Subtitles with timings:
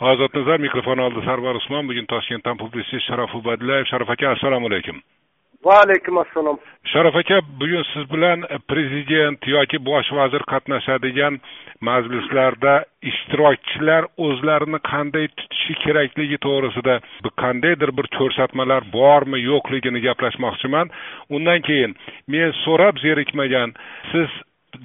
[0.00, 5.02] ozod nazar mikrofon oldi sarvar usmon bugun toshkentdan publitsist sharof ubadillayev sharof aka assalomu alaykum
[5.64, 6.56] va alaykum assalom
[6.92, 11.38] sharof aka bugun siz bilan prezident yoki bosh vazir qatnashadigan
[11.88, 12.74] majlislarda
[13.10, 16.96] ishtirokchilar o'zlarini qanday tutishi kerakligi to'g'risida
[17.42, 20.92] qandaydir bir ko'rsatmalar bormi yo'qligini gaplashmoqchiman.
[21.36, 21.96] Undan keyin
[22.32, 23.76] men so'rab zerikmagan
[24.12, 24.40] siz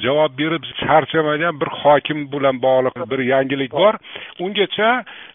[0.06, 3.94] javob berib charchamagan bir hokim bilan bog'liq bir yangilik bor.
[4.40, 4.90] Ungacha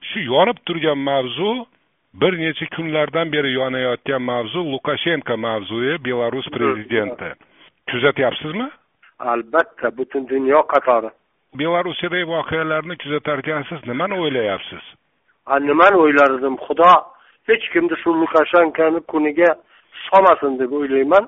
[0.09, 1.67] shu yonib turgan mavzu
[2.15, 7.29] bir necha kunlardan beri yonayotgan mavzu lukashenko mavzui belarus prezidenti.
[7.91, 8.69] Kuzatyapsizmi?
[9.19, 11.11] Albatta butun dunyo qatori.
[11.55, 14.85] Belarusiyadagi voqealarni kuzatarkansiz nimani o'ylayapsiz?
[15.69, 16.93] Nimani o'ylar edim xudo?
[17.49, 19.51] Hech kimni shu lukashenkoni kuniga
[20.07, 21.25] solmasin deb o'ylayman.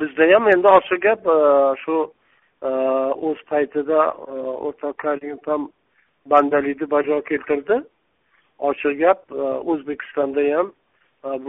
[0.00, 1.36] Bizda ham endi ochiq gap e,
[1.82, 1.94] shu
[2.62, 4.00] o'z paytida
[4.66, 5.68] o'rtoq karimov ham
[6.26, 7.82] bandalikni bajo keltirdi.
[8.58, 9.20] Ochiq gap
[9.70, 10.72] o'zbekistonda ham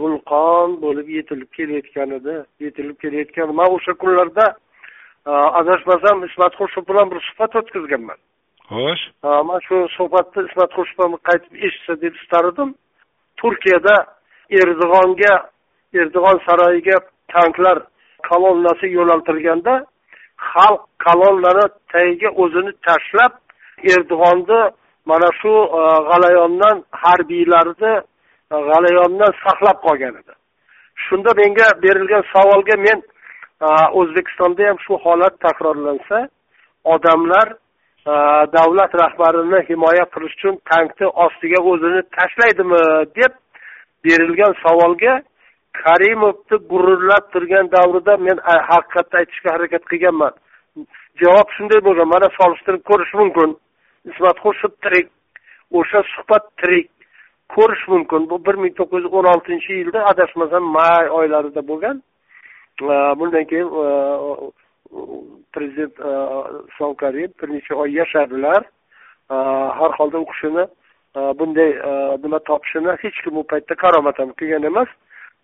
[0.00, 3.54] vulqon bo'lib yetilib kelayotgan edi yetilib kelayotgan.
[3.54, 4.46] Man o'sha kunlarda
[5.60, 8.18] adashmasam ismat xurshid bilan bir suhbat o'tkazganman.
[8.70, 9.04] Xo'sh.
[9.48, 12.74] Man shu suhbatni ismat xurshidov qaytib eshitsa deb istar edim
[13.40, 13.96] turkiyada
[14.60, 15.34] erdo'g'onga
[16.00, 16.96] erdo'g'on saroyiga
[17.34, 17.78] tanklar
[18.30, 19.74] kolonnasi yo'naltirilganda
[20.50, 23.32] xalq kolonnani tagiga o'zini tashlab
[23.94, 24.60] erdo'g'onni
[25.10, 27.94] mana shu e, g'alayondan harbiylarni
[28.54, 30.32] e, g'alayondan saqlab qolgan edi.
[31.04, 32.98] Shunda menga berilgan savolga men
[33.66, 33.68] e,
[34.00, 36.18] o'zbekistonda ham shu holat takrorlansa
[36.94, 37.48] odamlar
[38.58, 42.82] davlat rahbarini himoya qilish uchun tankni ostiga o'zini tashlaydimi
[43.18, 43.32] deb
[44.04, 45.12] berilgan savolga
[45.72, 48.38] karimovni gururlab turgan davrida men
[48.70, 50.32] haqiqatni aytishga harakat qilganman.
[51.22, 53.56] Javob shunday bo'lgan mana solishtirib ko'rish mumkin.
[54.10, 55.08] Ismat xurshid tirik
[55.78, 56.88] o'sha suhbat tirik
[57.54, 58.30] ko'rish mumkin.
[58.30, 62.02] Bu bir ming to'qqiz yuz o'n oltinchi yilda adashmasam may oylarida bo'lgan.
[63.18, 63.68] Bundan keyin
[65.54, 65.94] prezident
[66.70, 68.62] islom karimov bir necha oy yashadilar
[69.78, 70.64] har holda u kishini
[71.38, 71.70] bunday
[72.22, 74.88] nima topishini hech kim u paytda karomat ham qilgan emas.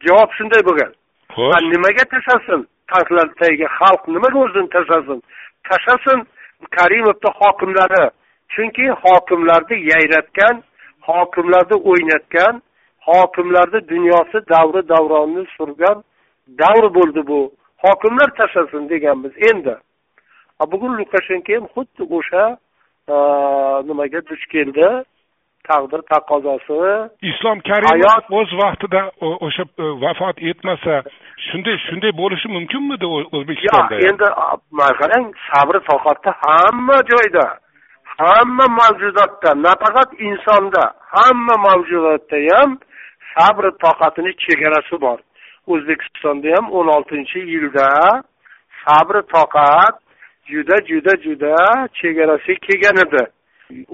[0.06, 0.92] Javob shunday bo'lgan.
[1.34, 1.64] Xo'sh.
[1.74, 2.60] Nimaga tashlasin
[3.40, 5.18] tagiga xalq nimaga o'zini tashlasin
[5.68, 6.18] tashlasin
[6.76, 8.04] karimovni hokimlari.
[8.52, 10.62] Chunki hokimlarni yayratgan
[11.08, 12.54] hokimlarni o'ynatgan
[13.08, 15.98] hokimlarni dunyosi davri davronni surgan
[16.60, 17.40] davr bo'ldi bu.
[17.84, 19.74] Hokimlar tashlasin deganmiz endi.
[20.72, 22.44] Bugun lukashenko ham xuddi o'sha
[23.88, 24.88] nimaga duch keldi
[25.68, 26.78] taqdir taqozosi
[27.32, 29.02] islom karimov o'z vaqtida
[29.46, 31.02] o'sha e, vafot etmasa
[31.48, 34.28] shunday shunday bo'lishi mumkinmidi o'zbekistonda yo'q endi
[35.02, 37.46] qarang sabri toqatni hamma joyda
[38.18, 42.78] hamma mavjudotda nafaqat insonda hamma mavjudotda ham
[43.34, 45.18] sabri toqatini chegarasi bor.
[45.72, 47.88] O'zbekistonda ham o'n oltinchi yilda
[48.84, 49.94] sabri toqat
[50.50, 51.56] juda juda juda
[52.00, 53.24] chegarasiga kelgan edi.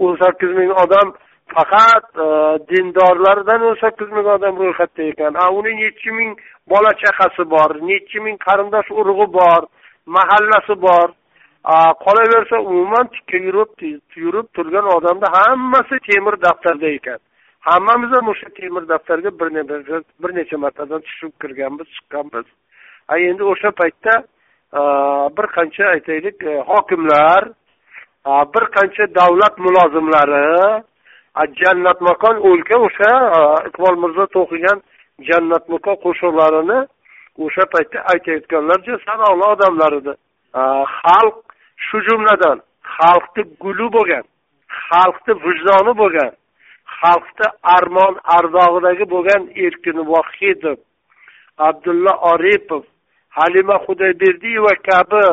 [0.05, 1.15] O'n sakkiz ming odam
[1.55, 2.29] faqat e,
[2.71, 5.33] dindorlardan o'n sakkiz ming odam ro'yxatda ekan.
[5.43, 6.33] A uni nechi ming
[6.73, 9.63] bola chaqasi bor nechi ming qarindosh urug'i bor
[10.17, 11.09] mahallasi bor.
[12.05, 13.71] Qolaversa umuman tikka yurib
[14.25, 17.21] yurib turgan odamni hammasi temir daftarda ekan.
[17.69, 19.49] Hammamiz ham o'sha temir daftarga bir
[20.23, 22.47] bir necha martadan tushib kirganmiz chiqqanmiz.
[23.13, 24.15] A endi o'sha paytda
[24.79, 24.81] e,
[25.37, 27.43] bir qancha aytaylik e, hokimlar
[28.55, 30.83] bir qancha davlat mulozimlari
[31.61, 33.13] jannatmakon o'lka o'sha
[33.69, 34.79] iqbol mirzo to'qigan
[35.29, 36.79] jannatmakon qo'shiqlarini
[37.45, 40.13] o'sha paytda aytayotganlarcha sanoqli odamlar edi
[40.99, 41.37] xalq
[41.87, 42.59] shu jumladan
[42.97, 44.25] xalqni guli bo'lgan
[44.87, 46.33] xalqni vijdoni bo'lgan
[46.99, 47.47] xalqni
[47.77, 50.79] armon ardog'idagi bo'lgan erkin vohidov
[51.69, 52.83] abdulla oripov
[53.39, 55.27] halima xudoyberdiyeva kabi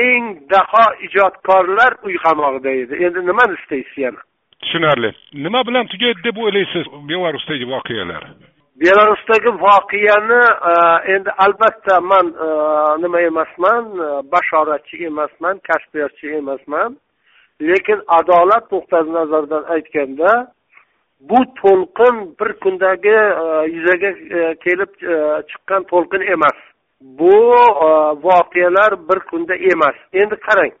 [0.00, 2.94] eng daho ijodkorlar uy qamog'ida edi.
[3.04, 4.20] Endi nimani istaysiz yana?
[4.64, 5.10] Tushunarli.
[5.44, 8.24] Nima bilan tugaydi deb o'ylaysiz belarusdagi voqealar?
[8.82, 10.74] Belarusdagi voqeani e,
[11.14, 12.48] endi albatta man e,
[13.02, 16.96] nima emasman e, bashoratchi emasman kashfiyotchi emasman.
[17.68, 20.30] Lekin adolat nuqtai nazaridan aytganda
[21.30, 23.16] bu to'lqin bir kundagi
[23.74, 24.10] yuzaga
[24.64, 24.92] kelib
[25.50, 26.58] chiqqan to'lqin emas.
[27.00, 27.36] Bu
[28.26, 29.96] voqealar bir kunda emas.
[30.12, 30.74] Endi qarang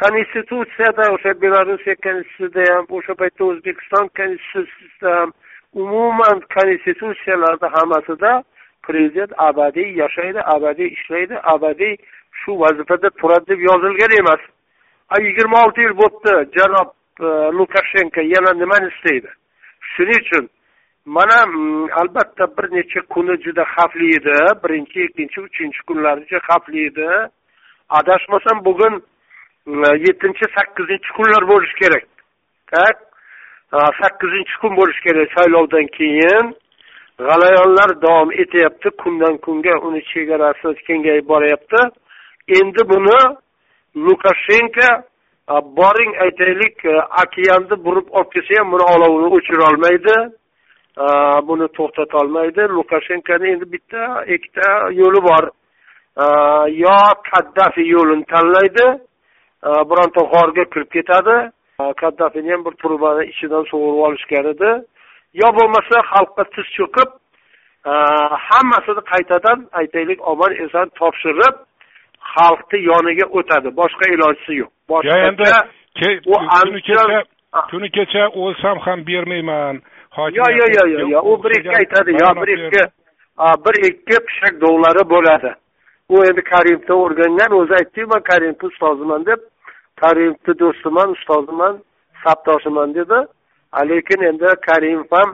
[0.00, 5.30] konstitutsiyada o'sha belorussiya konstitutsiyasida ham o'sha paytda o'zbekiston konstitutsiyasida ham
[5.82, 8.32] umuman konstitutsiyalarda hammasida
[8.86, 11.96] prezident abadiy yashaydi abadiy ishlaydi abadiy
[12.40, 14.42] shu vazifada turadi deb yozilgan emas.
[15.26, 16.88] Yigirma olti yil bo'libdi janob
[17.26, 17.28] e,
[17.58, 19.30] lukashenko yana nimani istaydi?
[19.92, 20.48] Shuning uchun
[21.16, 21.38] mana
[22.00, 27.08] albatta bir necha kuni juda xavfli edi birinchi ikkinchi uchinchi kunlari juda xavfli edi.
[27.98, 28.94] Adashmasam bugun
[29.66, 29.72] Э,
[30.06, 32.04] yettinchi sakkizinchi kunlar bo'lishi kerak.
[32.72, 32.96] Tak
[34.00, 36.46] sakkizinchi kun bo'lishi kerak saylovdan keyin.
[37.28, 41.80] G'alayonlar davom etyapti kundan kunga uni chegarasi kengayib boryapti.
[42.58, 43.18] Endi buni
[44.06, 44.88] lukashenko
[45.78, 50.16] boring aytaylik e, okeanni burib olib kelsa ham buni olovini o'chirolmaydi
[51.48, 54.02] buni to'xtatolmaydi lukashenkoni endi bitta
[54.34, 54.68] ikkita
[55.00, 55.44] yo'li bor.
[56.84, 56.96] Yo
[57.30, 58.86] kaddafi yo'lini tanlaydi.
[59.62, 61.36] Bironta g'orga kirib ketadi.
[62.00, 64.70] Kaddafini ham bir turbani ichidan sug'urib olishgan edi.
[65.40, 67.10] Yo bo'lmasa xalqqa tiz cho'kib
[68.48, 71.56] hammasini qaytadan aytaylik omon eson topshirib
[72.34, 73.68] xalqni yoniga o'tadi.
[73.80, 74.70] Boshqa ilojisi yo'q.
[74.92, 75.44] Boshqa endi
[76.60, 77.22] kuni kecha
[77.70, 79.74] kuni kecha o'lsam ham bermayman
[80.38, 82.10] yo'q yo'q yo'q yo'q u bir ikki aytadi.
[82.22, 82.82] Yo bir ikki
[83.64, 85.50] bir ikki pishak dovlari bo'ladi
[86.14, 89.40] u endi karimovdan o'rgangan o'zi aytdiku man karimovni ustoziman deb
[90.02, 91.74] karimni do'stiman ustoziman
[92.24, 93.18] sabdoshiman dedi.
[93.90, 95.30] Lekin endi karimov ham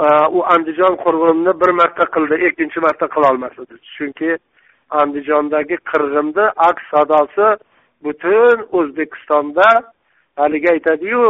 [0.00, 0.06] e,
[0.36, 4.30] u andijon qirg'inini bir marta qildi ikkinchi marta qilolmas edi chunki
[5.00, 7.48] andijondagi qirg'inni aks sadosi
[8.04, 9.68] butun o'zbekistonda
[10.40, 11.24] haligi aytadiyu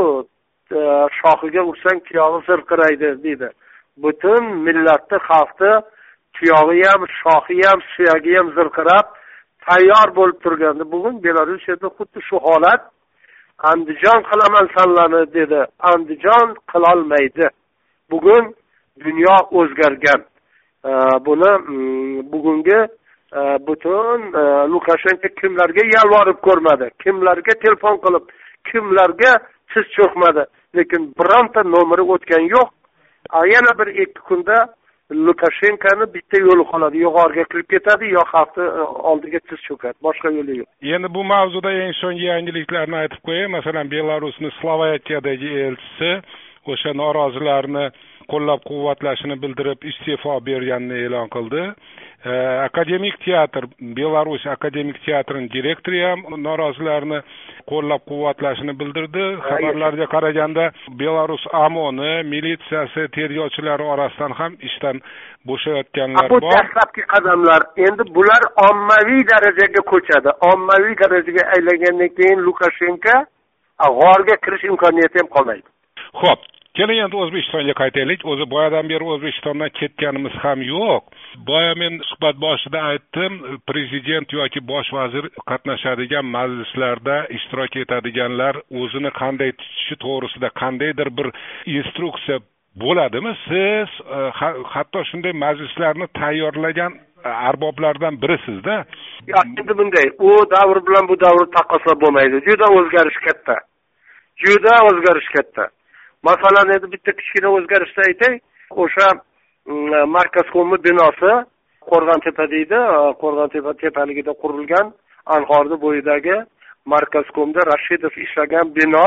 [0.79, 0.81] e,
[1.19, 3.49] shoxiga ursang tuyog'i zirqiraydi deydi.
[4.03, 5.73] Butun millatni xalqni
[6.35, 9.07] tuyog'i ham shoxi ham suyagi ham zirqirab
[9.67, 10.85] tayyor bo'lib turgandi.
[10.93, 12.83] Bugun belarusiyada xuddi shu holat.
[13.71, 15.61] Andijon qilaman sanlarni dedi.
[15.91, 17.47] Andijon qilolmaydi.
[18.11, 18.45] Bugun
[19.05, 20.21] dunyo o'zgargan.
[21.27, 22.81] Buni mm, bugungi
[23.39, 24.43] e, butun e,
[24.73, 26.87] lukashenko kimlarga yalvorib ko'rmadi?
[27.03, 28.25] Kimlarga telefon qilib?
[28.69, 29.33] Kimlarga
[29.71, 30.45] tiz cho'kmadi?
[30.77, 32.69] Lekin bironta nomeri o'tgani yo'q.
[33.55, 34.57] Yana bir ikki kunda
[35.11, 40.31] lukashenkoni bitta yo'li qoladi yo g'orga kirib ketadi yo xalqni e, oldiga tiz cho'kadi boshqa
[40.37, 40.69] yo'li yo'q.
[40.97, 46.13] Endi bu mavzuda eng so'nggi yangiliklarni aytib qo'yay masalan belarusni slovakiyadagi elchisi
[46.73, 47.87] o'sha norozilarni
[48.31, 51.63] qo'llab quvvatlashini bildirib iste'fo berganini e'lon qildi.
[52.25, 57.21] Akademik teatr belarus akademik teatrini direktori ham norozilarni
[57.71, 60.71] qo'llab quvvatlashini bildirdi xabarlarga qaraganda
[61.01, 65.01] belarus amoni militsiyasi tergovchilari orasidan ham ishdan
[65.49, 73.17] bo'shayotganlar bor bu dastlabki qadamlar endi bular ommaviy darajaga ko'chadi ommaviy darajaga aylangandan keyin lukashenko
[73.99, 75.69] g'orga kirish imkoniyati ham qolmaydi
[76.23, 76.41] ho'p
[76.79, 78.25] keling endi o'zbekistonga qaytaylik.
[78.33, 81.03] O'zi boyadan beri o'zbekistondan ketganimiz ham yo'q.
[81.49, 83.41] Boya men suhbat boshida aytdim
[83.71, 91.29] prezident yoki bosh vazir qatnashadigan majlislarda ishtirok etadiganlar o'zini qanday tutishi to'g'risida qandaydir bir
[91.79, 92.39] instruksiya
[92.83, 93.33] bo'ladimi?
[93.49, 94.19] Siz e,
[94.75, 96.93] hatto shunday majlislarni tayyorlagan
[97.25, 98.85] e, arboblardan birisizda.
[99.43, 100.07] Endi bunday.
[100.29, 102.43] U davr bilan bu davrni taqqoslab bo'lmaydi.
[102.49, 103.57] Juda o'zgarish katta.
[104.45, 105.69] Juda o'zgarish katta.
[106.29, 108.35] Masalan endi bitta kichkina o'zgarishni aytay
[108.83, 109.09] o'sha
[109.67, 111.33] mm, markazkomi binosi
[111.91, 112.81] qo'rg'ontepa deydi
[113.23, 114.87] qo'rg'ontepa tepaligida qurilgan
[115.37, 116.37] anhorni bo'yidagi
[116.95, 119.07] markazkomda rashidov ishlagan bino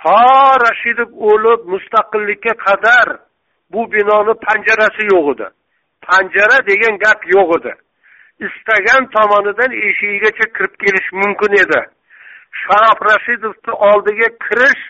[0.00, 0.18] to
[0.66, 3.08] rashidov o'lib mustaqillikka qadar
[3.72, 5.46] bu binoni panjarasi yo'q edi.
[6.06, 7.72] Panjara degan gap yo'q edi.
[8.46, 11.80] Istagan tomonidan eshigigacha kirib kelish mumkin edi.
[12.62, 14.82] Sharof rashidovni oldiga kirish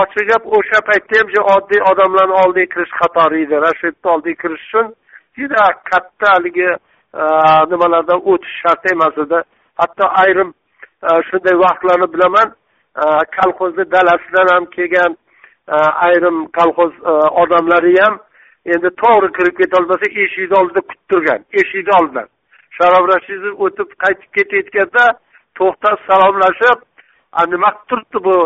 [0.00, 4.86] ochiq gap o'sha paytda ham oddiy odamlarni oldiga kirish qatori edi rashidni oldiga kirish uchun
[5.38, 7.22] juda katta haligi e,
[7.72, 9.38] nimalardan o'tish shart emas edi.
[9.80, 10.50] Hatto ayrim
[11.06, 12.48] e, shunday vaqtlarni bilaman
[13.02, 13.04] e,
[13.36, 15.12] kolxozni dalasidan ham kelgan
[16.06, 16.92] ayrim kolxoz
[17.42, 18.14] odamlari ham
[18.74, 22.28] endi to'g'ri kirib ketolmasa eshikni oldida kutib turgan eshikni oldidan.
[22.76, 25.04] Sharof rashidov o'tib qaytib ketayotganda
[25.58, 26.78] to'xtab salomlashib
[27.52, 28.36] nima qilib turibdi bu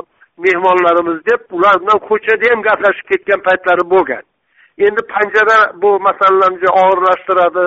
[0.44, 4.24] mehmonlarimiz deb ular bilan ko'chada ham gaplashib ketgan paytlari bo'lgan.
[4.86, 7.66] Endi panjara bu masalalarni og'irlashtiradi.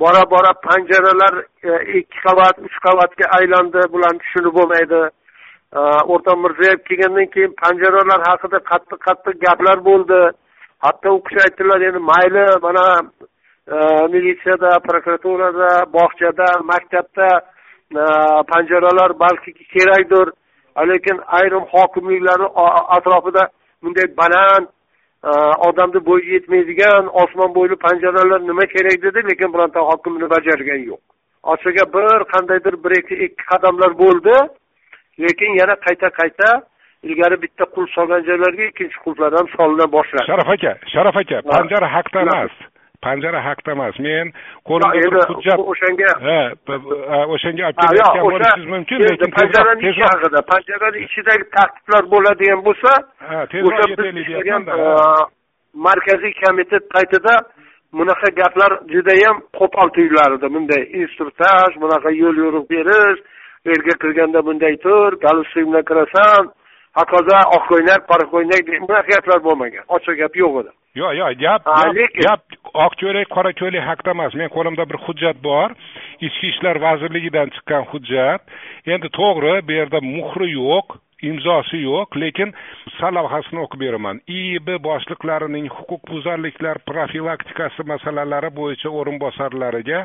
[0.00, 1.34] Bora bora panjaralar
[1.68, 5.00] e, ikki qavat uch qavatga aylandi bularni tushunib bo'lmaydi.
[5.78, 5.80] E,
[6.12, 10.20] o'rta mirziyoyev kelgandan keyin panjaralar haqida qattiq qattiq gaplar bo'ldi.
[10.84, 12.86] Hatto u kishi aytdilar endi mayli mana
[13.74, 13.76] e,
[14.14, 17.28] militsiyada prokuraturada bog'chada maktabda
[18.00, 18.04] e,
[18.52, 20.26] panjaralar balki kerakdir.
[20.90, 22.48] Lekin ayrim hokimliklarni
[22.96, 23.48] atrofida
[23.82, 24.66] bunday baland
[25.24, 25.30] e,
[25.68, 31.02] odamni bo'yi yetmaydigan osmon bo'yli panjaralar nima kerak dedi lekin bironta hokim buni bajargan yo'q.
[31.52, 34.36] Ochiq bir qandaydir bir ikki ikki qadamlar bo'ldi
[35.24, 36.48] lekin yana qayta qayta
[37.02, 40.26] ilgari bitta qulf solgan joylarga ikkinchi qulflar ham solina boshladi.
[40.30, 42.54] Sharaf aka sharaf aka panjara haqda emas
[43.06, 43.96] panjara haqda emas.
[44.06, 44.26] Men
[44.68, 46.40] qo'limda bir hujjat o'shanga ha
[47.34, 52.92] o'shanga olib kelayotgan bo'lishingiz mumkin lekin panjarani ichi haqida panjarani ichidagi tartiblar bo'ladigan bo'lsa
[53.58, 54.72] yetaylik deyapmanda
[55.86, 57.34] markaziy komitet paytida
[57.98, 60.46] bunaqa gaplar judayam qo'pol tuyulardi.
[60.54, 63.20] Bunday instruktaj bunaqa yo'l yo'riq berish
[63.64, 66.42] u yerga kirganda bunday tur galstuk bilan kirasan
[66.98, 69.84] hokazo oq ko'ylak qora ko'ylak bunaqa gaplar bo'lmagan.
[69.96, 71.62] Ochiq gap yo'q edi yo'q yo'q gap
[72.24, 72.42] gap
[72.84, 75.74] oq ko'ylak qora ko'ylak haqida emas men qo'limda bir hujjat bor.
[76.26, 78.42] Ichki ishlar vazirligidan chiqqan hujjat.
[78.94, 82.52] Endi to'g'ri bu yerda muhri yo'q imzosi yo'q lekin
[82.98, 84.20] salavhasini o'qib beraman.
[84.28, 90.02] Iib boshliqlarining huquqbuzarliklar profilaktikasi masalalari bo'yicha o'rinbosarlariga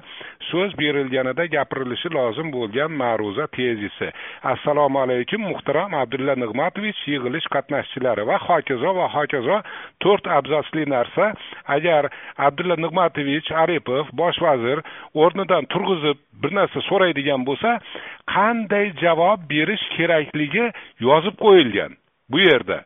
[0.50, 4.12] so'z berilganida gapirilishi lozim bo'lgan ma'ruza tezisi.
[4.54, 9.62] Assalomu alaykum muhtaram abdulla nig'matovich yig'ilish qatnashchilari va hokazo va hokazo
[10.04, 11.34] to'rt abzasli narsa.
[11.76, 17.78] Agar abdulla nig'matovich aripov bosh vazir o'rnidan turg'izib bir narsa so'raydigan bo'lsa
[18.36, 20.66] qanday javob berish kerakligi
[21.08, 21.98] yozib qo'yilgan
[22.30, 22.84] bu yerda.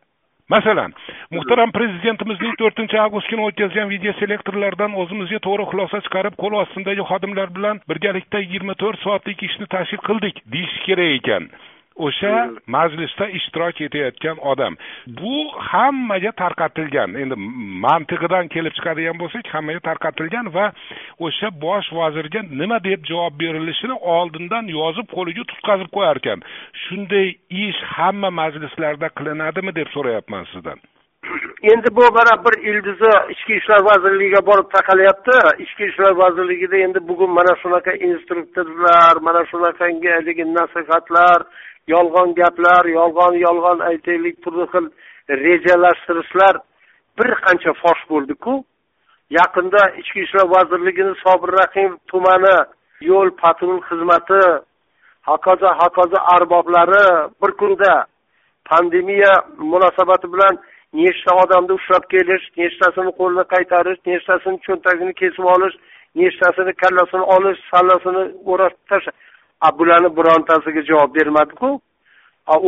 [0.48, 0.92] Masalan
[1.34, 7.50] muhtaram prezidentimizning to'rtinchi avgust kuni o'tkazgan video selektorlardan o'zimizga to'g'ri xulosa chiqarib qo'l ostidagi xodimlar
[7.56, 11.50] bilan birgalikda yigirma to'rt soatlik ishni tashkil qildik deyish kerak ekan.
[11.96, 12.32] O'sha
[12.66, 14.76] majlisda ishtirok etayotgan odam.
[15.20, 15.36] Bu
[15.70, 17.14] hammaga tarqatilgan.
[17.22, 17.36] Endi
[17.86, 20.66] mantig'idan kelib chiqadigan bo'lsak hammaga tarqatilgan va
[21.26, 26.44] o'sha bosh vazirga nima deb javob berilishini oldindan yozib qo'liga tutqazib qo'yar ekan
[26.84, 27.28] shunday
[27.66, 30.78] ish hamma majlislarda qilinadimi deb so'rayapman sizdan.
[31.72, 37.30] Endi bu mana bir ildizi ichki ishlar vazirligiga borib taqalyapti ichki ishlar vazirligida endi bugun
[37.38, 41.40] mana shunaqa instruktorlar mana shunaqangi haligi nasihatlar
[41.94, 44.86] yolg'on gaplar yolg'on yolg'on aytaylik turli xil
[45.44, 46.54] rejalashtirishlar
[47.18, 48.54] bir qancha fosh bo'ldiku
[49.38, 52.56] yaqinda ichki ishlar vazirligini sobir rahim tumani
[53.10, 54.42] yo'l patrul xizmati
[55.30, 57.04] hokazo hokazo arboblari
[57.42, 57.92] bir kunda
[58.70, 59.32] pandemiya
[59.72, 60.54] munosabati bilan
[61.00, 65.76] nechta odamni ushlab kelish nechtasini qo'lini qaytarish nechtasini cho'ntagini kesib olish
[66.20, 69.25] nechtasini kallasini olish sallasini o'rab tashlash
[69.78, 71.80] bularni birontasiga javob bermadiku.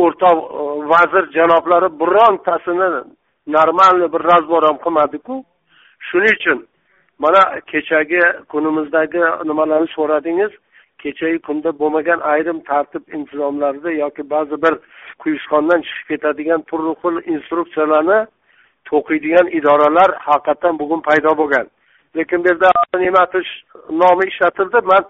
[0.03, 2.89] O'rtoq e, vazir janoblari birontasini
[3.55, 5.43] normalniy bir razbor ham qilmadiku.
[6.07, 6.59] Shuning uchun
[7.23, 7.41] mana
[7.71, 10.51] kechagi kunimizdagi nimalarni so'radingiz?
[11.03, 14.73] Kechagi kunda bo'lmagan ayrim tartib intizomlarda yoki ba'zi bir
[15.21, 18.19] quyushqondan chiqib ketadigan turli xil instruksiyalarni
[18.89, 21.65] to'qiydigan idoralar haqiqatdan bugun paydo bo'lgan.
[22.17, 22.69] Lekin bu yerda
[23.03, 23.49] ne'matish
[24.01, 24.79] nomi ishlatildi.
[24.91, 25.03] Man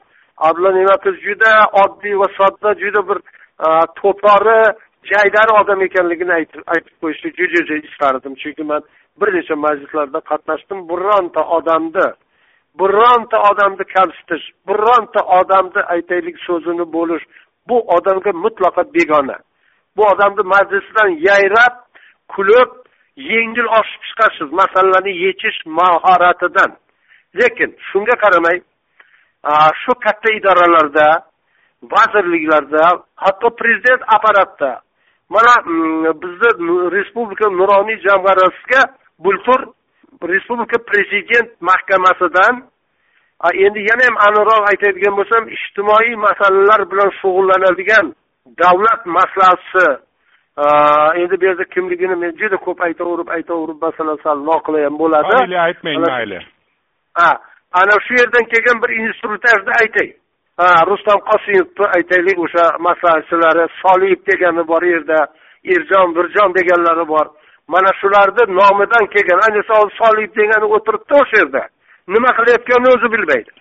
[0.47, 1.51] abdulla ne'matov juda
[1.83, 3.19] oddiy va sodda juda bir
[3.65, 3.67] e,
[3.99, 4.59] to'pori
[5.11, 8.33] jaydari odam ekanligini aytib aytib qo'yishni juda juda istardim.
[8.41, 8.81] Chunki man
[9.19, 10.79] bir necha majlislarda qatnashdim.
[10.91, 12.07] Bironta odamni
[12.79, 17.25] bironta odamni kamsitish bironta odamni aytaylik so'zini bo'lish
[17.69, 19.37] bu odamga mutlaqo begona.
[19.95, 21.75] Bu odamni majlisdan yayrab
[22.33, 22.71] kulib
[23.31, 24.49] yengil oshib chiqasiz.
[24.61, 26.71] Masalalarni yechish mahoratidan.
[27.39, 28.57] Lekin shunga qaramay
[29.81, 31.23] shu katta idoralarda
[31.81, 32.83] vazirliklarda
[33.15, 34.81] hatto prezident apparatida
[35.29, 36.49] mana mm, bizni
[36.91, 38.81] respublika nuroniy jamg'armasiga
[39.19, 39.59] bultur
[40.31, 42.55] respublika prezident mahkamasidan
[43.65, 48.05] endi yana ham aniqroq aytadigan bo'lsam ijtimoiy masalalar bilan shug'ullanadigan
[48.61, 49.87] davlat maslahatchisi
[51.21, 55.35] endi bu yerda kimligini men juda ko'p aytaverib aytaverib masalan sal noqulay ham bo'ladi.
[55.35, 56.39] Mayli aytmang mayli.
[57.19, 57.29] Ha
[57.71, 60.09] ana shu yerdan kelgan bir instruktajni aytay.
[60.57, 65.19] Ha rustam qosimovni aytaylik o'sha maslahatchilari soliyev degani bor yerda
[65.73, 67.27] erjon birjon deganlari bor.
[67.73, 71.63] Mana shularni nomidan kelgan ayniqsa soliyev degani o'tiribdi o'sha yerda.
[72.13, 73.51] Nima qilayotganini o'zi bilmaydi.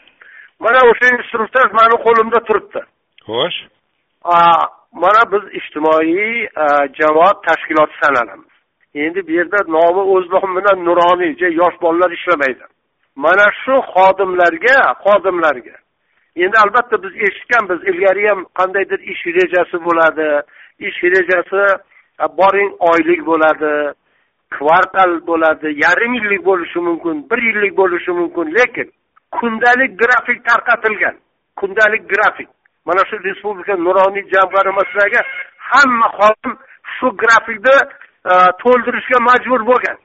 [0.64, 2.80] Mana o'sha instruktaj mani qo'limda turibdi.
[3.28, 3.58] Xo'sh.
[5.02, 6.48] Mana biz ijtimoiy
[6.98, 8.52] jamoat tashkiloti sanalamiz.
[9.04, 12.64] Endi bu yerda nomi o'z nomi bilan nuroniy yosh bolalar ishlamaydi
[13.24, 15.76] mana shu xodimlarga xodimlarga.
[16.44, 20.28] Endi albatta biz eshitganmiz ilgari ham qandaydir ish rejasi bo'ladi.
[20.88, 21.62] Ish rejasi
[22.24, 23.72] e, boring oylik bo'ladi
[24.56, 28.88] kvartal bo'ladi yarim yillik bo'lishi mumkin bir yillik bo'lishi mumkin lekin
[29.36, 31.16] kundalik grafik tarqatilgan
[31.58, 32.48] kundalik grafik.
[32.86, 35.20] Mana shu respublika nuroniy jamg'armasidagi
[35.70, 36.54] hamma xodim
[36.96, 37.76] shu grafikni
[38.30, 39.98] e, to'ldirishga majbur bo'lgan.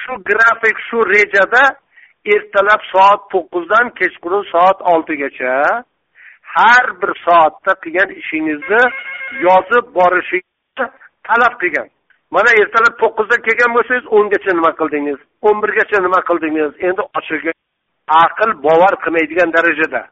[0.00, 1.62] Shu grafik shu rejada
[2.24, 5.54] ertalab soat to'qqizdan kechqurun soat oltigacha
[6.56, 8.82] har bir soatda qilgan ishingizni
[9.46, 10.86] yozib borishingizni
[11.28, 11.88] talab qilgan.
[12.34, 15.18] Mana ertalab to'qqizda kelgan bo'lsangiz o'ngacha nima qildingiz?
[15.46, 16.70] O'n birgacha nima qildingiz?
[16.88, 17.52] Endi ochig'i
[18.24, 20.02] aql bovar qilmaydigan darajada.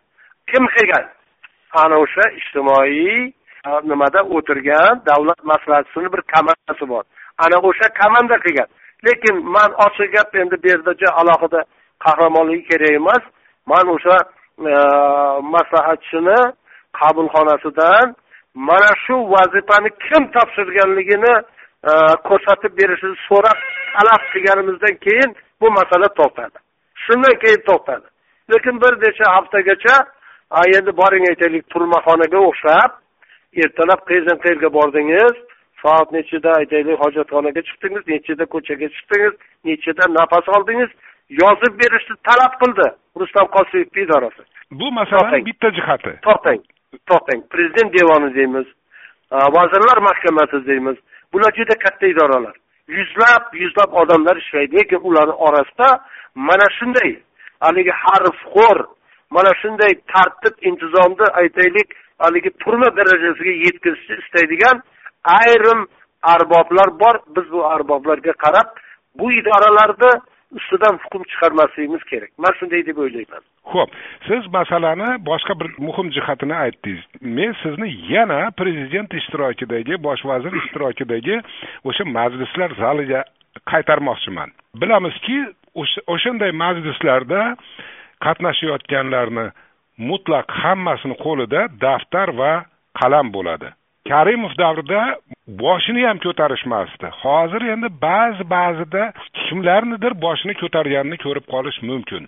[0.50, 1.04] Kim qilgan?
[1.82, 3.32] Ana o'sha ijtimoiy
[3.90, 7.04] nimada o'tirgan davlat maslahatchisini bir komandasi bor.
[7.44, 8.68] Ana o'sha komanda qilgan.
[9.06, 11.60] Lekin man ochiq gap endi bu yerda alohida
[12.04, 13.22] qahramonligi kerak emas.
[13.70, 14.16] Man o'sha
[14.72, 14.74] e,
[15.54, 16.40] maslahatchini
[17.00, 18.06] qabulxonasidan
[18.68, 21.34] mana shu vazifani kim topshirganligini
[21.90, 21.92] e,
[22.28, 23.58] ko'rsatib berishini so'rab
[23.94, 26.58] talab qilganimizdan keyin bu masala to'xtadi.
[27.04, 28.06] Shundan keyin to'xtadi.
[28.52, 29.96] Lekin bir necha haftagacha
[30.78, 32.90] endi boring aytaylik turmaxonaga o'xshab
[33.62, 35.36] ertalab qayerdan qayerga bordingiz?
[35.82, 39.34] Soat nechida aytaylik hojatxonaga chiqdingiz nechida ko'chaga chiqdingiz
[39.68, 40.90] nechida nafas oldingiz?
[41.30, 42.88] Yozib berishni talab qildi
[43.20, 46.12] rustam qosimovni idorasi bu masalani bitta jihati.
[46.26, 46.60] To'xtang
[47.10, 47.40] to'xtang.
[47.52, 48.66] Prezident devoni deymiz
[49.30, 50.96] vazirlar mahkamasi deymiz.
[51.32, 52.56] Bular juda katta idoralar.
[52.88, 54.76] Yuzlab yuzlab odamlar ishlaydi.
[54.76, 55.88] Lekin ularni orasida
[56.34, 57.10] mana shunday
[57.60, 58.78] haligi harfxo'r
[59.30, 64.76] mana shunday tartib intizomni aytaylik haligi turma darajasiga yetkazishni istaydigan
[65.40, 65.80] ayrim
[66.22, 67.16] arboblar bor.
[67.36, 68.68] Biz bu arboblarga qarab
[69.18, 70.12] bu idoralarni
[70.56, 72.30] ustidan hukm chiqarmasligimiz kerak.
[72.38, 73.42] Man shunday deb o'ylayman.
[73.72, 73.90] Ho'p
[74.28, 77.04] siz masalani boshqa bir muhim jihatini aytdingiz.
[77.20, 81.36] Men sizni yana prezident ishtirokidagi bosh vazir ishtirokidagi
[81.88, 83.20] o'sha majlislar zaliga
[83.72, 84.48] qaytarmoqchiman.
[84.80, 85.38] Bilamizki
[86.14, 87.42] o'shanday majlislarda
[88.24, 89.46] qatnashayotganlarni
[90.10, 92.52] mutlaq hammasini qo'lida daftar va
[93.00, 93.68] qalam bo'ladi.
[94.10, 95.00] Karimov davrida
[95.62, 97.06] boshini ham ko'tarishmasdi.
[97.22, 99.02] Hozir endi ba'zi ba'zida
[99.44, 102.22] kimlarnidir boshini ko'targanini ko'rib qolish mumkin.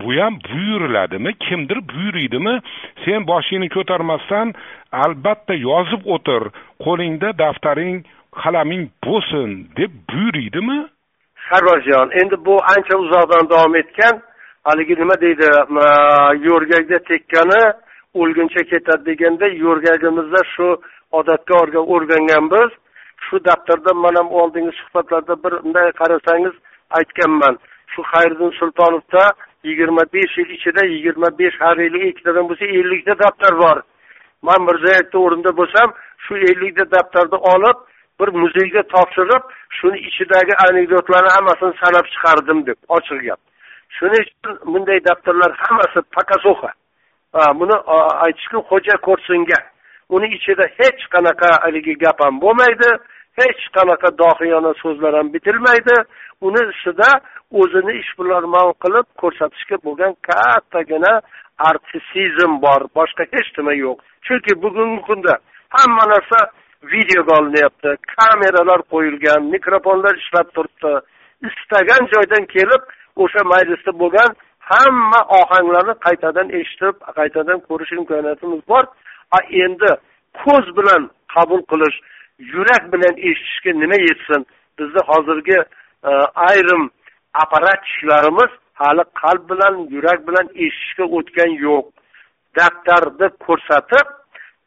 [0.00, 2.54] Bu ham buyuriladimi kimdir buyuriydimi?
[3.04, 4.54] Sen boshingni ko'tarmasdan
[5.04, 6.42] albatta yozib o'tir
[6.84, 7.98] qo'lingda daftaring
[8.42, 9.48] qalaming bo'lsin
[9.78, 10.78] deb buyuriydimi?
[11.48, 14.14] Sarvarjon endi bu ancha uzoqdan davom etgan
[14.68, 15.48] haligi nima deydi
[16.48, 17.62] yo'rgakda tekkani
[18.20, 20.68] o'lguncha ketadi deganda yo'rgagimizda shu
[21.18, 21.54] odatga
[21.94, 22.70] o'rganganmiz.
[23.26, 26.54] Shu daftarda man ham oldingi suhbatlarda bir bunday qarasangiz
[26.98, 27.54] aytganman.
[27.92, 29.24] Shu xayriddin sultonovda
[29.68, 33.78] yigirma besh yil ichida yigirma besh har yili ikkitadan bo'lsa ellikta daftar bor.
[34.46, 35.88] Man mirziyoyevni o'rnida bo'lsam
[36.24, 37.78] shu ellikta daftarni olib
[38.20, 39.42] bir muzeyga topshirib
[39.78, 43.40] shuni ichidagi anekdotlarni hammasini sanab chiqardim deb ochiq gap
[43.96, 46.70] shuning uchun bunday daftarlar hammasi pakasуха
[47.60, 47.76] buni
[48.26, 49.58] aytishgan xo'ja ko'rsinga.
[50.14, 52.90] Uni ichida hech qanaqa haligi gap ham bo'lmaydi
[53.40, 55.96] hech qanaqa dohiyona so'zlar ham bitilmaydi.
[56.46, 57.10] Uni ustida
[57.60, 61.12] o'zini ishbilarmon qilib ko'rsatishga bo'lgan kattagina
[61.70, 62.80] artistizm bor.
[62.98, 63.98] Boshqa hech nima yo'q.
[64.26, 65.34] Chunki bugungi kunda
[65.76, 66.38] hamma narsa
[66.92, 67.90] videoga olinyapti.
[68.14, 70.92] Kameralar qo'yilgan mikrofonlar ishlab turibdi.
[71.48, 72.82] Istagan joydan kelib
[73.22, 74.30] o'sha majlisda bo'lgan
[74.70, 78.84] hamma ohanglarni qaytadan eshitib qaytadan ko'rish imkoniyatimiz bor.
[79.64, 79.90] Endi
[80.42, 81.98] ko'z bilan qabul qilish
[82.52, 84.46] yurak bilan eshitishga nima yetsin?
[84.78, 85.58] Bizni hozirgi
[86.10, 86.10] e,
[86.48, 86.90] ayrim
[87.42, 91.86] apparatchiklarimiz hali qalb bilan yurak bilan eshitishga o'tgan yo'q.
[92.56, 94.06] Daftarni ko'rsatib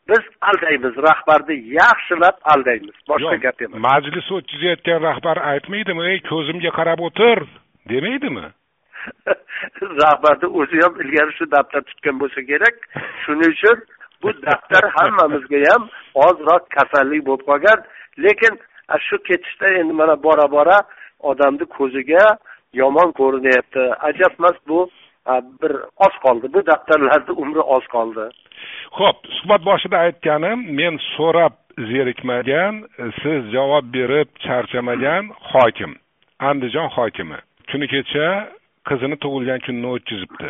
[0.10, 0.94] biz aldaymiz.
[1.08, 2.96] Rahbarni yaxshilab aldaymiz.
[3.10, 3.80] Boshqa gap emas.
[3.88, 7.40] majlis o'tkazayotgan rahbar aytmaydimi ey ko'zimga qarab o'tir
[7.92, 8.46] demaydimi?
[10.04, 12.76] Rahbarni o'zi ham ilgari shu daftar tutgan bo'lsa kerak.
[13.24, 13.78] Shuning uchun
[14.24, 15.84] bu daftar hammamizga ham
[16.28, 17.80] ozroq kasallik bo'lib qolgan.
[18.24, 18.54] Lekin
[19.08, 20.78] shu ketishda endi mana bora bora
[21.20, 22.26] odamni ko'ziga
[22.82, 23.84] yomon ko'rinyapti.
[24.10, 24.80] Ajabmas bu
[25.62, 25.72] bir
[26.06, 26.54] oz qoldi.
[26.54, 28.26] Bu daftarlarni umri oz qoldi.
[29.00, 31.56] Ho'p suhbat boshida aytganim men so'rab
[31.92, 32.74] zerikmagan
[33.22, 35.92] siz javob berib charchamagan hokim
[36.40, 37.40] andijon hokimi.
[37.72, 38.28] Kuni kecha
[38.90, 40.50] qizini tug'ilgan kunini o'tkazibdi.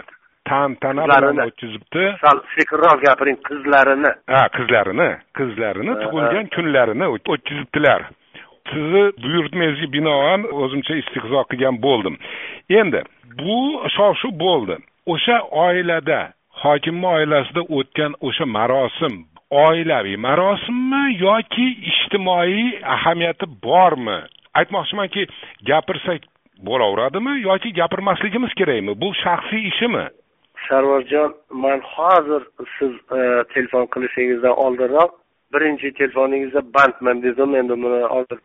[0.49, 4.12] Tantana bilan o'tkazibdi sal sekinroq gapiring qizlarini.
[4.36, 8.08] Ha qizlarini qizlarini tug'ilgan kunlarini o'tkazibdilar
[8.71, 12.15] sizni buyurtmangizga binoan o'zimcha istehzo qilgan bo'ldim.
[12.79, 13.01] Endi
[13.39, 13.60] bu
[13.95, 14.75] shov shuv bo'ldi.
[15.13, 16.19] O'sha oilada
[16.63, 19.15] hokimni oilasida o'tgan o'sha marosim
[19.65, 24.19] oilaviy marosimmi yoki ijtimoiy ahamiyati bormi?
[24.60, 25.27] Aytmoqchimanki
[25.69, 26.21] gapirsak
[26.67, 28.93] bo'laveradimi yoki gapirmasligimiz kerakmi?
[29.01, 30.05] Bu shaxsiy ishimi
[30.68, 32.44] sarvarjon man hozir
[32.78, 35.12] siz e, telefon qilishingizdan oldinroq
[35.54, 37.56] birinchi telefoningizda bandman dedim.
[37.56, 38.39] Endi buni hozir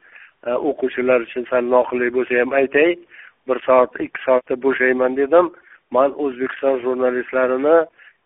[0.47, 2.91] e, o'quvchilar uchun sal noqulay bo'lsa ham aytay
[3.49, 5.47] bir soat ikki soatda bo'shayman dedim.
[5.97, 7.77] Man o'zbekiston jurnalistlarini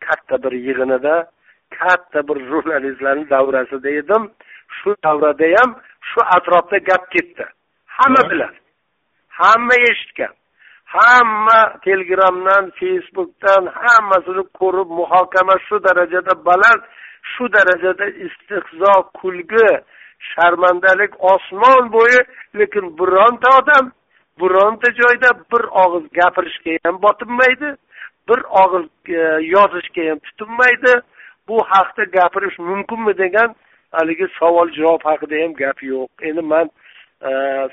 [0.07, 1.15] katta bir yig'inida
[1.79, 4.23] katta bir jurnalistlarni davrasida edim.
[4.77, 5.71] Shu davrada ham
[6.11, 7.45] shu atrofda gap ketdi.
[7.97, 8.59] Hamma biladi.
[9.29, 10.33] Hamma eshitgan
[10.95, 16.83] hamma telegramdan facebookdan hammasini ko'rib muhokama shu darajada baland
[17.33, 19.69] shu darajada istehzo kulgi
[20.31, 22.21] sharmandalik osmon bo'yi
[22.59, 23.85] lekin bironta odam
[24.41, 27.71] bironta joyda bir og'iz gapirishga ham botinmaydi
[28.29, 29.21] bir og'iz e,
[29.55, 30.95] yozishga ham tutinmaydi.
[31.49, 33.55] Bu haqda gapirish mumkinmi degan
[33.93, 36.09] haligi savol javob haqida ham gap yo'q.
[36.29, 36.71] Endi man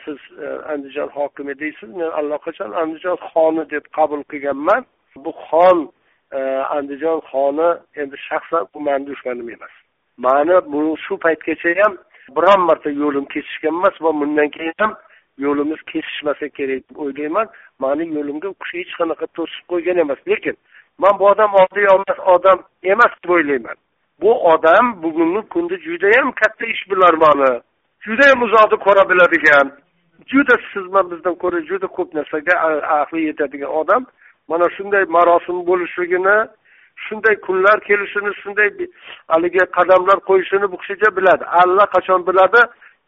[0.06, 4.86] siz e, andijon hokimi deysiz men allaqachon andijon xoni deb qabul qilganman.
[5.16, 5.92] Bu xon
[6.32, 6.40] e,
[6.78, 9.74] andijon xoni endi shaxsan u mani dushmanim emas.
[10.18, 11.98] Mani bu shu paytgacha ham
[12.36, 14.94] biron marta yo'lim kesishgan emas va bundan keyin ham
[15.38, 17.48] yo'limiz kesishmasa kerak deb o'ylayman.
[17.80, 20.20] Mani yo'limga u kishi hech qanaqa to'sib qo'ygan emas.
[20.28, 20.56] Lekin
[21.02, 21.88] man bu odam oddiy
[22.36, 22.60] odam
[22.94, 23.78] emas deb o'ylayman.
[24.22, 27.52] Bu odam bugungi kunda judayam katta ishbilarmoni
[28.06, 29.68] judayam uzoqni ko'ra biladigan
[30.32, 32.56] juda sizman bizdan ko'ra juda ko'p narsaga
[33.02, 34.02] aqli yetadigan odam
[34.52, 36.38] mana shunday marosim bo'lishligini
[37.06, 38.70] shunday kunlar kelishini shunday
[39.32, 41.44] haligi qadamlar qo'yishini bu kishicha biladi.
[41.62, 42.62] Allaqachon biladi?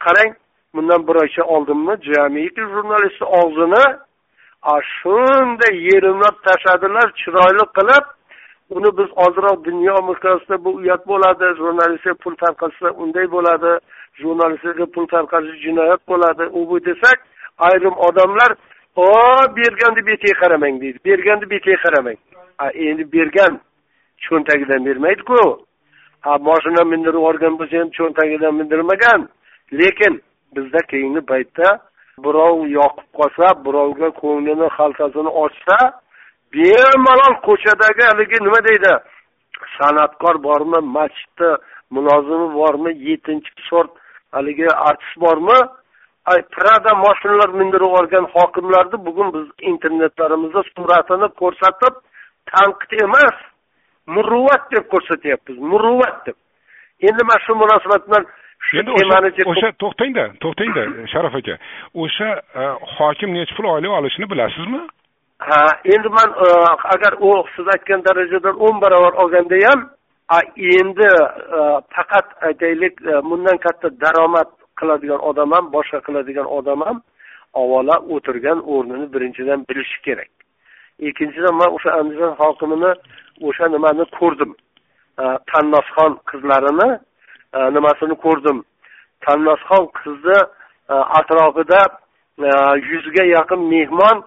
[0.06, 0.32] Qarang
[0.76, 1.94] bundan bir oycha oldinmi?
[2.10, 3.86] Jamiki jurnalistni og'zini
[4.98, 8.06] shunday yerimlab tashladilar chiroyli qilib
[8.76, 13.74] uni biz ozroq dunyo miqyosida bu uyat bo'ladi jurnalistga pul tarqatsa unday bo'ladi.
[14.22, 16.44] Jurnalistlarga pul tarqatish jinoyat bo'ladi.
[16.60, 17.20] U bu desak
[17.58, 18.52] ayrim odamlar
[18.96, 19.08] o
[19.58, 20.98] berganni betiga qaramang deydi.
[21.06, 22.20] Berganni betiga qaramang.
[22.74, 23.54] Endi bergan.
[24.26, 25.42] Cho'ntagidan bermaydiku.
[26.48, 29.22] Moshina mindirib yuborgan bo'lsa ham cho'ntagidan mindirmagan.
[29.80, 30.14] Lekin
[30.56, 31.68] bizda keyingi paytda
[32.24, 35.78] birov yoqib qolsa birovga ko'nglini xaltasini ochsa
[36.54, 38.94] bemalol ko'chadagi haligi nima deydi?
[39.78, 41.50] San'atkor bormi masjidda
[41.96, 43.92] mulozimi bormi yettinchi sort
[44.36, 45.60] haligi artist bormi?
[46.56, 51.94] Prada moshinalar mindirib yuborgan hokimlarni bugun biz internetlarimizda suratini ko'rsatib
[52.52, 53.38] tanqid emas
[54.16, 56.38] muruvvat deb ko'rsatyapmiz muruvvat deb.
[57.08, 58.26] Endi mana shu munosabat bilan
[58.80, 59.18] endi o'sha
[59.52, 61.56] o'sha to'xtangda to'xtangda sharof aka.
[62.04, 62.30] O'sha
[62.62, 62.64] e,
[62.98, 64.82] hokim nechi pul oylik olishini bilasizmi?
[65.48, 65.62] Ha
[65.96, 66.48] endi man e,
[66.96, 69.90] agar u siz aytgan darajadan o'n barobar olganda ham
[70.32, 71.10] endi
[71.58, 77.02] e, faqat aytaylik e, bundan katta daromad qiladigan odam ham boshqa qiladigan odam ham
[77.54, 80.32] avvalo o'tirgan o'rnini birinchidan bilishi kerak.
[81.00, 82.92] Ikkinchidan man o'sha andijon hokimini
[83.48, 84.52] o'sha nimani ko'rdim.
[85.22, 86.90] E, Tannosxon qizlarini
[87.76, 88.58] nimasini ko'rdim.
[89.26, 90.40] Tannosxon qizni
[91.20, 91.82] atrofida
[92.92, 94.18] yuzga yaqin mehmon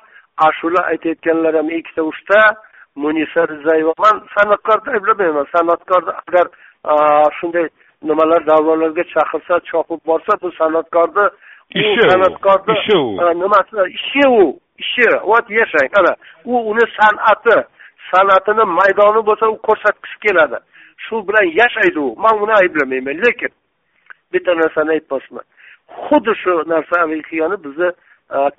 [0.49, 2.39] ashula aytayotganlar ham ikkita uchta
[2.97, 5.47] munisa rizayeva man san'atkorni ayblamayman.
[5.55, 6.47] San'atkorni agar
[7.39, 7.69] shunday
[8.03, 11.27] nimalar davralarga chaqirsa chopib borsa bu san'atkorni
[11.81, 13.07] ishi san'atkorni ishi u
[13.43, 13.77] nimasi?
[13.99, 16.13] Ishi u ishi вот yashang ana.
[16.45, 17.57] U uni san'ati
[18.11, 20.59] san'atini maydoni bo'lsa u ko'rsatgisi keladi.
[21.05, 22.15] Shu bilan yashaydi u.
[22.23, 23.53] Man uni ayblamayman lekin
[24.33, 25.45] bitta narsani aytmoqchiman.
[26.07, 26.97] Xuddi shu narsa
[27.65, 27.91] bizni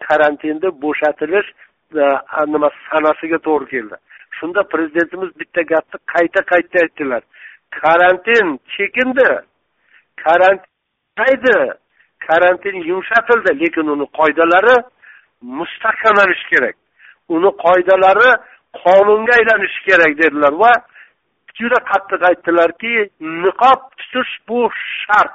[0.07, 1.49] karantinda bo'shatilish
[2.53, 3.95] nima sanasiga to'g'ri keldi
[4.39, 7.21] shunda prezidentimiz bitta gapni qayta qayta aytdilar.
[7.81, 9.29] Karantin chekindi.
[10.23, 11.73] Karantin
[12.27, 14.75] karantin yumshatildi lekin uni qoidalari
[15.41, 16.75] mustahkamlanishi kerak.
[17.35, 18.29] Uni qoidalari
[18.83, 20.71] qonunga aylanishi kerak dedilar va
[21.59, 22.93] juda qattiq aytdilarki
[23.43, 24.59] niqob tutish bu
[25.03, 25.33] shart.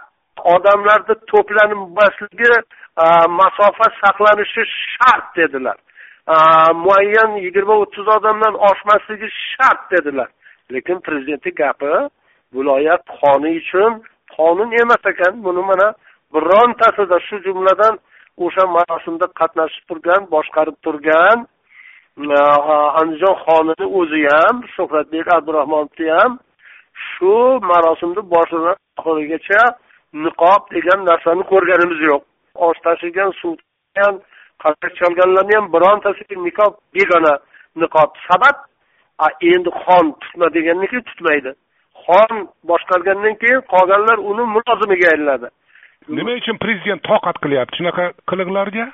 [0.54, 2.52] Odamlarni to'planmasligi
[3.40, 4.62] masofa saqlanishi
[4.92, 5.76] shart dedilar.
[6.84, 10.28] Muayyan yigirma o'ttiz odamdan oshmasligi shart dedilar.
[10.72, 11.92] Lekin prezidentni gapi
[12.54, 13.92] viloyat xoni uchun
[14.36, 15.34] qonun emas ekan.
[15.44, 15.88] Buni mana
[16.34, 17.94] birontasida shu jumladan
[18.44, 21.38] o'sha marosimda qatnashib turgan boshqarib turgan
[23.00, 26.32] andijon xonini o'zi ham shuhratbek abdurahmonovni ham
[27.10, 27.34] shu
[27.70, 29.62] marosimni boshidan oxirigacha
[30.24, 32.22] niqob degan narsani ko'rganimiz yo'q.
[32.66, 33.56] Osh tashigan suv
[33.98, 34.14] ham
[34.64, 37.34] qarsak chalganlarni ham birontasiga niqob begona
[37.82, 38.10] niqob.
[38.28, 38.56] Sabab
[39.40, 41.52] endi xon tutma deganniki tutmaydi.
[42.04, 45.48] Xon boshqargandan keyin qolganlar uni mulozimiga aylanadi.
[46.08, 47.76] Nima uchun prezident toqat qilyapti?
[47.78, 48.86] Shunaqa qiliqlarga?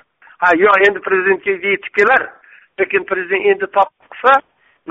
[0.42, 2.22] Ha yo'q endi prezidentga yetib kelar
[2.78, 4.34] lekin prezident endi top qilsa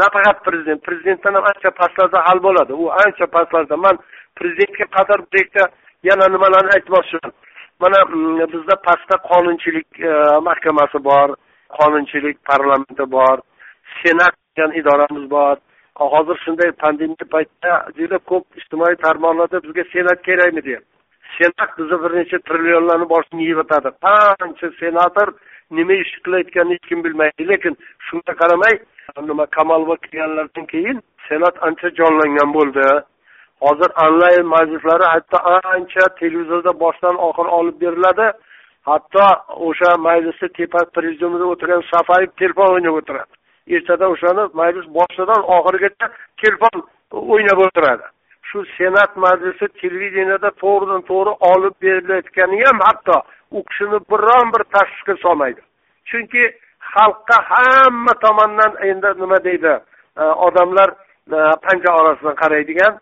[0.02, 0.80] nafaqat prezident.
[0.88, 2.74] Prezidentdan ham ancha pastlarda hal bo'ladi.
[2.74, 3.78] U ancha pastlarda.
[3.86, 3.98] Man
[4.40, 5.64] prezidentga qadar bu yerda
[6.10, 7.32] yana nimalarni aytmoqchiman
[7.84, 10.14] mana mm, bizda pastda qonunchilik e,
[10.50, 11.30] mahkamasi bor
[11.78, 13.38] qonunchilik parlamenti bor
[14.02, 15.56] senat degan idoramiz bor.
[16.14, 20.94] Hozir shunday pandemiya paytida juda ko'p ijtimoiy tarmoqlarda bizga senat kerakmi deyapti.
[21.38, 23.90] Senat bizni bir necha trillionlarni boshini yeb o'tadi.
[24.06, 25.28] Qancha senator
[25.78, 27.48] nima ish qilayotganini hech kim bilmaydi.
[27.52, 27.74] Lekin
[28.08, 28.76] shunga qaramay
[29.30, 30.98] nima kamolova kelganlaridan keyin
[31.30, 32.88] senat ancha jonlangan bo'ldi.
[33.66, 35.38] Hozir onlayn majlislari hatto
[35.76, 38.28] ancha televizorda boshdan oxir olib beriladi.
[38.90, 39.26] Hatto
[39.68, 43.34] o'sha majlisni tepa prezidiumida o'tirgan safayev telefon o'ynab o'tiradi.
[43.76, 46.08] Ertadan o'shani majlis boshidan oxirigacha
[46.42, 46.78] telefon
[47.34, 48.06] o'ynab o'tiradi.
[48.50, 53.18] Shu senat majlisi televideniyada to'g'ridan to'g'ri olib berilayotgani ham hatto
[53.56, 55.62] u kishini biron bir tashvishga solmaydi.
[56.10, 56.44] Chunki
[56.94, 59.74] xalqqa hamma tomondan endi nima deydi
[60.22, 60.90] e, odamlar
[61.38, 62.94] e, panja orasidan qaraydigan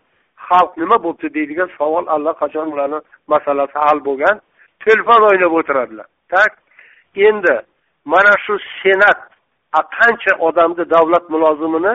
[0.48, 3.00] xalq nima bo'libdi deydigan savol allaqachon ularni
[3.32, 4.36] masalasi hal bo'lgan.
[4.84, 6.06] Telefon o'ynab o'tiradilar.
[6.34, 6.52] Tak
[7.28, 7.56] endi
[8.12, 9.20] mana shu senat
[9.98, 11.94] qancha odamni davlat mulozimini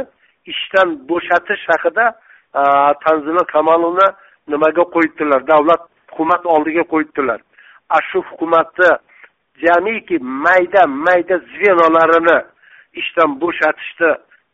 [0.54, 2.06] ishdan bo'shatish haqida
[3.04, 4.08] tanzila kamolovna
[4.52, 5.42] nimaga qo'yibdilar?
[5.54, 7.40] Davlat hukumat oldiga qo'yibdilar.
[8.10, 8.92] Shu hukumatni
[9.64, 12.38] jamiki mayda mayda zvenolarini
[13.02, 14.12] ishdan bo'shatishni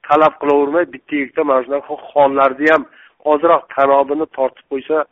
[0.08, 2.84] talab qilavermay bitta ikkita mana shunaqa xonlarni ham
[3.32, 5.06] ozroq tanobini tortib qo'ysa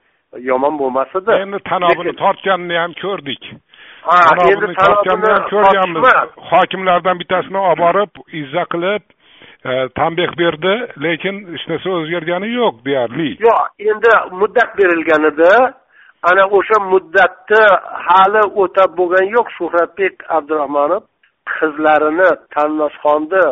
[0.49, 3.43] yomon bo'lmas edi endi tanobini tortganini ham ko'rdik.
[4.09, 4.19] Ha
[4.51, 6.03] endi tortganini ham ko'rganmiz.
[6.51, 9.03] hokimlardan bittasini olib borib izza qilib
[9.69, 10.75] e, tanbeh berdi
[11.05, 13.29] lekin hech narsa o'zgargani yo'q deyarli.
[13.47, 15.51] Yo'q endi muddat berilgan edi
[16.29, 17.63] ana o'sha muddatni
[18.07, 21.03] hali o'tab bo'lgani yo'q shuhratbek abdurahmonov
[21.55, 23.45] qizlarini tannozxonni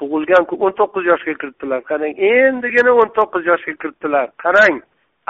[0.00, 1.80] tug'ilgan kun o'n to'qqiz yoshga kiritdilar.
[1.90, 4.26] Qarang endigina o'n to'qqiz yoshga kiritdilar.
[4.44, 4.76] Qarang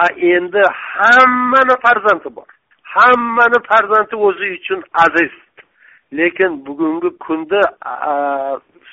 [0.04, 2.48] a endi hammani farzandi bor.
[2.94, 5.34] Hammani farzandi o'zi uchun aziz.
[6.18, 7.60] Lekin bugungi kunda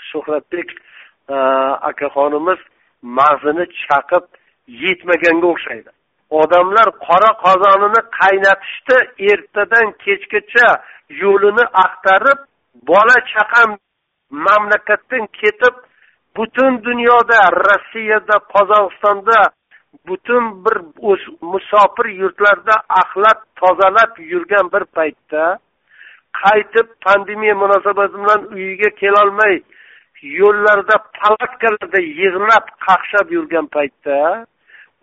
[0.09, 0.69] shuhratbek
[1.89, 2.59] akaxonimiz
[3.19, 4.25] mag'zini chaqib
[4.83, 5.89] yetmaganga o'xshaydi.
[6.41, 8.97] Odamlar qora qozonini qaynatishdi
[9.31, 10.69] ertadan kechgacha
[11.23, 12.39] yo'lini axtarib
[12.89, 13.69] bola chaqam
[14.29, 15.75] mamlakatdan ketib
[16.37, 19.39] butun dunyoda rossiyada qozog'istonda
[20.07, 20.77] butun bir
[21.41, 25.43] musofir yurtlarda axlat tozalab yurgan bir paytda
[26.43, 29.55] qaytib pandemiya munosabati bilan uyiga kelolmay
[30.39, 34.45] yo'llarda palatkalarda yig'lab qaqshab yurgan paytda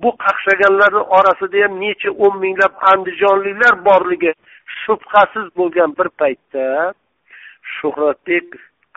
[0.02, 4.32] bu qaqshaganlarni orasida ham necha o'n minglab andijonliklar borligi
[4.80, 6.66] shubhasiz bo'lgan bir paytda
[7.76, 8.46] shuhratbek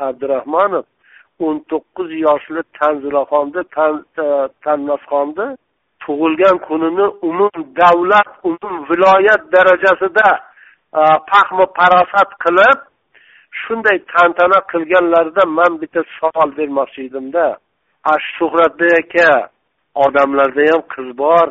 [0.07, 0.85] abdurahmonov
[1.45, 3.61] o'n to'qqiz yoshli tanzilaxonni
[4.65, 5.57] tannozxonni e,
[6.03, 10.27] tug'ilgan kunini umum davlat umum viloyat darajasida
[10.99, 12.79] e, fahmi farosat qilib
[13.61, 17.47] shunday tantana qilganlarida man bitta savol bermoqchi edimda.
[18.33, 19.31] Shuhratbek aka
[20.05, 21.47] odamlarda ham qiz bor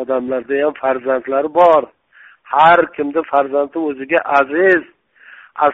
[0.00, 1.82] odamlarda ham farzandlar bor.
[2.54, 4.82] Har kimni farzandi o'ziga aziz.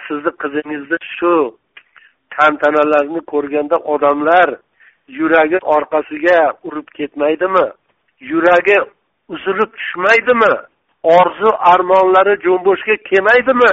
[0.06, 1.34] Sizni qizingizni shu
[2.36, 4.48] tantanalarni ko'rganda odamlar
[5.18, 7.66] yuragi orqasiga urib ketmaydimi?
[8.20, 8.78] Yuragi
[9.28, 10.52] uzilib tushmaydimi?
[11.02, 13.72] Orzu armonlari jo'mbo'shga kelmaydimi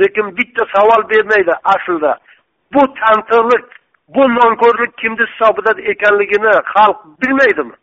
[0.00, 2.12] lekin bitta savol bermaydi aslida.
[2.74, 3.66] Bu tantiqlik
[4.14, 7.74] bu nonko'rlik kimni hisobida ekanligini xalq bilmaydimi?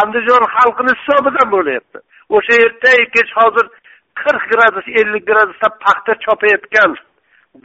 [0.00, 1.98] Andijon xalqini hisobidan bo'lyapti.
[2.36, 3.66] O'sha ertayu kech hozir
[4.22, 6.90] qirq gradus ellik gradusda paxta chopayotgan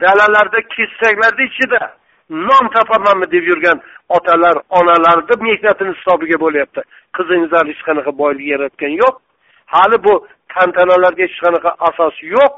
[0.00, 1.80] dalalarda kesaklarni ichida
[2.30, 3.78] non topamanmi deb yurgan
[4.08, 6.80] otalar onalarni mehnatini hisobiga bo'lyapti.
[7.16, 9.14] Qizingizlar hech qanaqa boylik yaratgan yo'q.
[9.74, 10.14] Hali bu
[10.54, 12.52] tantanalarga hech qanaqa asos yo'q.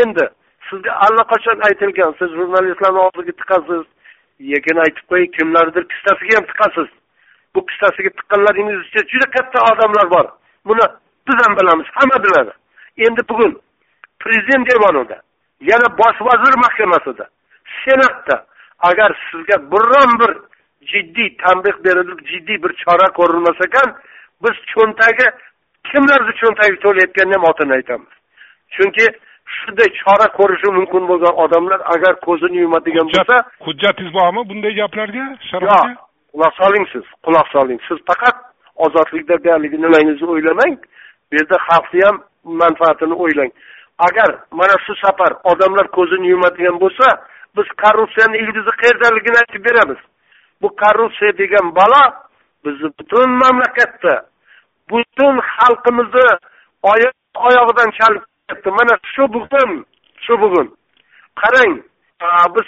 [0.00, 0.24] Endi
[0.68, 3.84] sizga allaqachon aytilgan siz jurnalistlarni oldiga tiqasiz.
[4.50, 6.88] Lekin aytib qo'ying kimlardir kissasiga ham tiqasiz.
[7.54, 10.26] Bu kissasiga tiqqanlaringiz ichida juda katta odamlar bor.
[10.68, 10.86] Buni
[11.26, 12.52] biz ham bilamiz hamma biladi.
[13.06, 13.52] Endi bugun
[14.22, 15.18] prezident devonida
[15.60, 17.28] yana bosh vazir mahkamasida.
[17.84, 18.46] Senatda
[18.78, 20.32] agar sizga biron bir
[20.92, 23.88] jiddiy tanbeh berilib jiddiy bir chora ko'rilmas ekan
[24.42, 25.26] biz cho'ntagi
[25.88, 28.12] kimlarni cho'ntagi to'layotganini ham otini aytamiz.
[28.74, 29.06] Chunki
[29.56, 36.08] shunday chora ko'rishi mumkin bo'lgan odamlar agar ko'zini yumadigan bo'lsa hujjatingiz bormi bunday gaplarga yo'q
[36.32, 37.80] quloq soling siz quloq soling.
[37.88, 38.36] Siz faqat
[38.84, 40.76] ozodlikda buyoqligi nimangizni o'ylamang
[41.28, 42.16] bu yerda xalqni ham
[42.62, 43.50] manfaatini o'ylang
[44.06, 47.06] agar mana shu safar odamlar ko'zini yumadigan bo'lsa
[47.56, 50.00] biz korrupsiyani ildizi qayerdaligini aytib beramiz.
[50.62, 52.02] Bu korrupsiya degan balo
[52.64, 54.14] bizni butun mamlakatda
[54.90, 56.28] butun xalqimizni
[56.92, 57.16] oyoq
[57.48, 59.70] oyog'idan chalib ketdi mana shu bugun
[60.24, 60.68] shu bugun.
[61.40, 61.72] Qarang
[62.56, 62.66] biz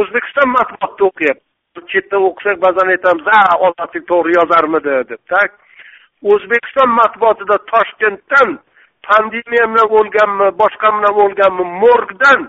[0.00, 1.48] o'zbekiston matbuotida o'qiyapmiz.
[1.92, 4.94] Chetda o'qisak ba'zan aytamiz a ozodlik to'g'ri yozarmidi?
[5.10, 5.50] deb так
[6.32, 8.48] o'zbekiston matbuotida toshkentdan
[9.08, 12.40] pandemiya bilan o'lganmi boshqa bilan o'lganmi morgdan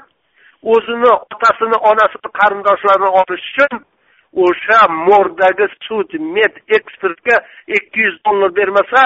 [0.74, 3.74] o'zini otasini onasini qarindoshlarini olish uchun
[4.46, 7.36] o'sha morgdagi sud med ekspertga
[7.78, 9.02] ikki yuz dollar bermasa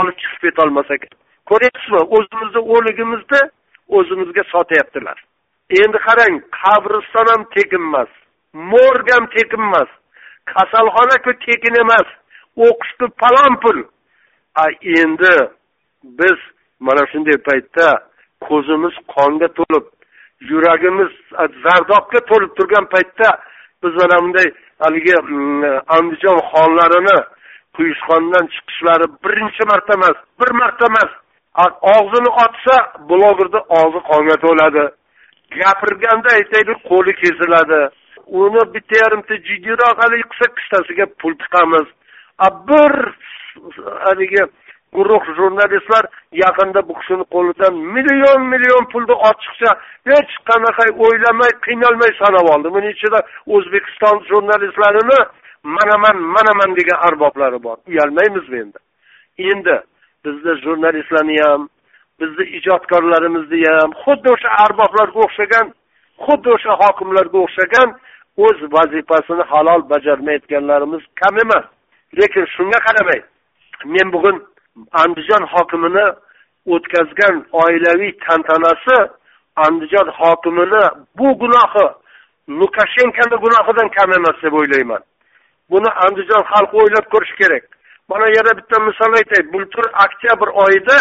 [0.00, 1.12] olib chiqib ketolmas ekan.
[1.50, 2.02] Ko'ryapsizmi?
[2.16, 3.42] O'zimizni o'ligimizni
[3.96, 5.18] o'zimizga sotyaptilar.
[5.80, 8.10] Endi qarang qabriston ham tekin emas
[8.72, 9.90] morg ham tekin emas
[10.52, 12.08] kasalxonaku tekin emas
[12.66, 13.78] o'qishni palon pul.
[14.62, 14.64] A
[15.00, 15.34] endi
[16.20, 16.38] biz
[16.86, 17.88] mana shunday paytda
[18.48, 19.86] ko'zimiz qonga to'lib
[20.50, 21.12] yuragimiz
[21.64, 23.28] zardobga to'lib turgan paytda
[23.82, 24.48] biz mana bunday
[24.82, 25.64] haligi mm,
[25.96, 27.18] andijon xonlarini
[27.76, 31.10] quyushqondan chiqishlari birinchi marta emas bir marta emas.
[31.96, 32.74] Og'zini ochsa
[33.10, 34.84] blogerni og'zi qonga to'ladi.
[35.58, 37.80] Gapirganda aytaylik qo'li kesiladi.
[38.42, 41.86] Uni bitta yarimta jiddiroq haligi qilsa qichtasiga pul tiqamiz.
[42.46, 42.94] A bir
[44.06, 44.42] haligi
[44.96, 46.04] guruh jurnalistlar
[46.44, 49.70] yaqinda bu kishini qo'lidan million million pulni ochiqcha
[50.10, 52.68] hech qanaqa o'ylamay qiynalmay sanab oldi.
[52.76, 53.20] Buning ichida
[53.54, 55.20] o'zbekiston jurnalistlarini
[55.76, 57.76] manaman manaman degan arboblari bor.
[57.90, 58.78] Uyalmaymizmi endi?
[59.50, 59.76] Endi
[60.24, 61.62] bizni jurnalistlarni ham
[62.20, 65.66] bizni ijodkorlarimizni ham xuddi o'sha arboblarga o'xshagan
[66.24, 67.88] xuddi o'sha hokimlarga o'xshagan
[68.46, 71.66] o'z vazifasini halol bajarmayotganlarimiz kam emas.
[72.18, 73.20] Lekin shunga qaramay
[73.94, 74.36] men bugun
[75.02, 76.06] andijon hokimini
[76.74, 78.98] o'tkazgan oilaviy tantanasi
[79.66, 80.82] andijon hokimini
[81.18, 81.86] bu gunohi
[82.60, 85.02] lukashenkoni gunohidan kam emas deb o'ylayman.
[85.70, 87.64] Buni andijon xalqi o'ylab ko'rishi kerak.
[88.10, 89.42] Mana yana bitta misol aytay.
[89.52, 90.98] Bultur oktyabr oyida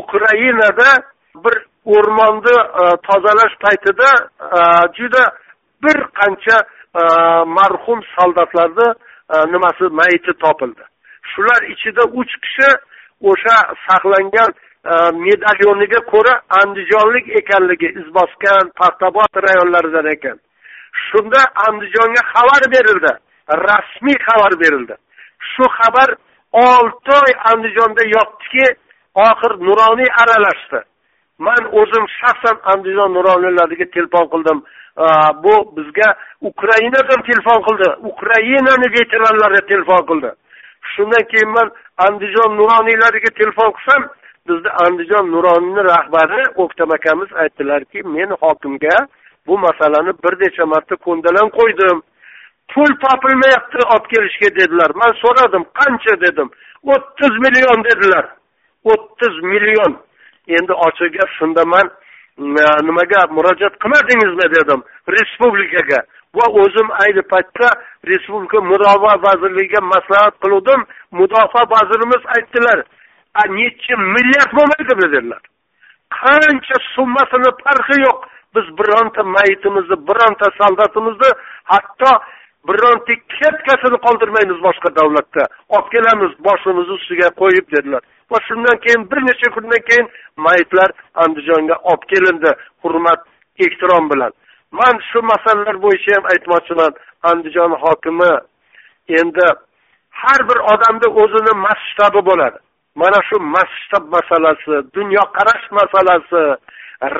[0.00, 0.88] ukrainada
[1.44, 1.56] bir
[1.94, 4.10] o'rmonni e, tozalash paytida
[4.58, 4.60] e,
[4.98, 5.22] juda
[5.84, 6.56] bir qancha
[7.00, 7.02] e,
[7.58, 8.88] marhum soldatlarni
[9.52, 10.84] nimasi mayiti topildi.
[11.32, 12.68] Shular ichida uch kishi
[13.30, 14.92] o'sha saqlangan e,
[15.26, 20.36] medalyoniga ko'ra andijonlik ekanligi izboskan paxtabod rayonlaridan ekan.
[21.06, 23.12] Shunda andijonga xabar berildi
[23.48, 24.94] rasmiy xabar berildi.
[25.52, 26.08] Shu xabar
[26.52, 28.66] olti oy andijonda yotdiki
[29.28, 30.80] oxir nuroniy aralashdi.
[31.38, 34.58] Man o'zim shaxsan andijon nuroniylariga telefon qildim.
[35.04, 35.06] E,
[35.44, 36.08] bu bizga
[36.50, 40.30] ukrainadan telefon qildi ukrainani veteranlari telefon qildi.
[40.94, 41.68] Shundan keyin man
[42.06, 44.02] andijon nuroniylariga telefon qilsam
[44.48, 48.96] bizni andijon nuroniyni rahbari o'ktam akamiz aytdilarki men hokimga
[49.46, 51.98] bu masalani bir necha marta ko'ndalang qo'ydim.
[52.72, 54.90] Pul topilmayapti olib kelishga dedilar.
[55.00, 56.14] Man so'radim qancha?
[56.24, 56.48] dedim.
[56.92, 58.24] O'ttiz million dedilar.
[58.92, 59.92] O'ttiz million.
[60.56, 61.86] Endi ochiq gap shunda man
[62.86, 64.46] nimaga murojaat qilmadingizmi?
[64.56, 64.80] dedim.
[65.16, 66.00] Respublikaga.
[66.36, 67.68] Va o'zim ayni paytda
[68.10, 70.80] respublika mudofaa vazirligiga maslahat qiluvdim.
[71.20, 72.78] Mudofaa vazirimiz aytdilar
[73.58, 75.42] nechi milliard bo'lmaydimi dedilar.
[76.20, 78.18] Qancha summasini farqi yo'q.
[78.54, 81.30] Biz bironta mayitimizni bironta soldatimizni
[81.72, 82.10] hatto
[82.68, 85.42] bironta ketkasini qoldirmaymiz boshqa davlatda.
[85.74, 88.02] Olib kelamiz boshimizni ustiga qo'yib dedilar.
[88.30, 90.06] Va shundan keyin bir necha kundan keyin
[90.46, 90.90] mayitlar
[91.24, 92.50] andijonga olib kelindi.
[92.82, 93.20] Hurmat
[93.64, 94.32] ehtirom bilan.
[94.78, 96.92] Man shu masalalar bo'yicha ham aytmoqchiman
[97.30, 98.32] andijon hokimi.
[99.20, 99.46] Endi
[100.20, 102.58] har bir odamda o'zini masshtabi bo'ladi.
[103.00, 106.42] Mana shu masshtab masalasi dunyoqarash masalasi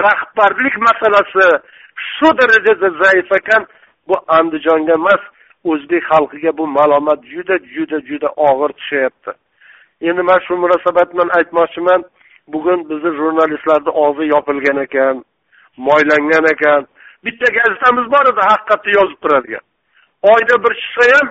[0.03, 1.47] rahbarlik masalasi
[2.15, 3.63] shu darajada zaif ekan.
[4.09, 5.23] Bu andijonga emas
[5.71, 9.33] o'zbek xalqiga bu malomat juda juda juda og'ir tushyapti.
[10.09, 12.01] Endi man shu munosabat bilan aytmoqchiman
[12.53, 15.17] bugun bizni jurnalistlarni og'zi yopilgan ekan
[15.77, 16.83] moylangan ekan.
[17.25, 19.65] Bitta gazetamiz bor edi haqiqatni yozib turadigan.
[20.33, 21.29] Oyda bir chiqsa ham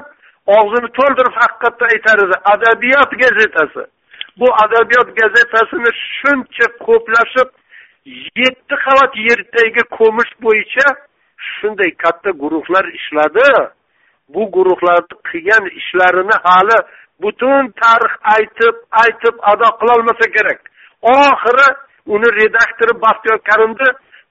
[0.58, 3.84] og'zini to'ldirib haqiqatni aytar edi adabiyot gazetasi.
[4.40, 7.50] Bu adabiyot gazetasini shuncha ko'plashib
[8.42, 10.88] yetti qavat yerdagi ko'mish bo'yicha
[11.54, 13.48] shunday katta guruhlar ishladi.
[14.34, 16.78] Bu guruhlarni qilgan ishlarini hali
[17.24, 20.60] butun tarix aytib aytib ado qilolmasa kerak.
[21.16, 21.68] Oxiri
[22.14, 23.90] uni redaktori baxtiyor karimni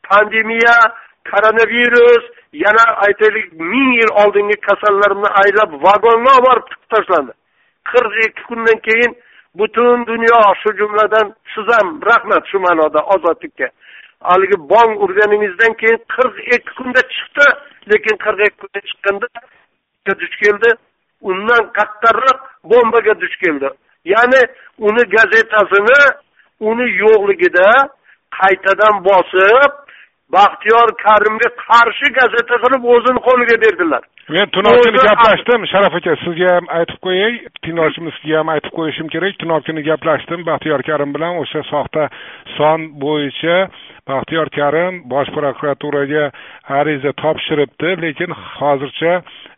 [0.08, 0.76] pandemiya
[1.30, 2.24] koronavirus
[2.64, 7.32] yana aytaylik ming yil oldingi kasallarni aylab vagonga olib borib tiqib tashlandi.
[7.90, 9.12] Qirq ikki kundan keyin
[9.58, 13.66] butun dunyo shu jumladan siz ham rahmat shu ma'noda ozodlikka
[14.30, 17.46] haligi bong urganingizdan keyin qirq ikki kunda chiqdi
[17.90, 19.26] lekin qirq ikki kunda chiqqanda
[20.20, 20.70] duch keldi.
[21.30, 23.68] Undan qattarroq bombaga duch keldi.
[24.12, 24.40] Ya'ni
[24.86, 26.00] uni gazetasini
[26.68, 27.68] uni yo'qligida
[28.38, 29.72] qaytadan bosib
[30.36, 34.02] baxtiyor karimga qarshi gazeta qilib o'zini qo'liga berdilar.
[34.34, 34.78] Men tunov
[35.08, 35.64] gaplashdim.
[35.72, 37.32] Sharaf aka sizga ham aytib qo'yay.
[37.64, 39.34] Tinglovchimizga ham aytib qo'yishim kerak.
[39.42, 39.60] Tunov
[39.90, 41.40] gaplashdim baxtiyor karim bilan.
[41.42, 42.08] O'sha soxta
[42.56, 43.56] son bo'yicha
[44.08, 46.24] baxtiyor karim bosh prokuraturaga
[46.78, 49.12] ariza topshiribdi lekin hozircha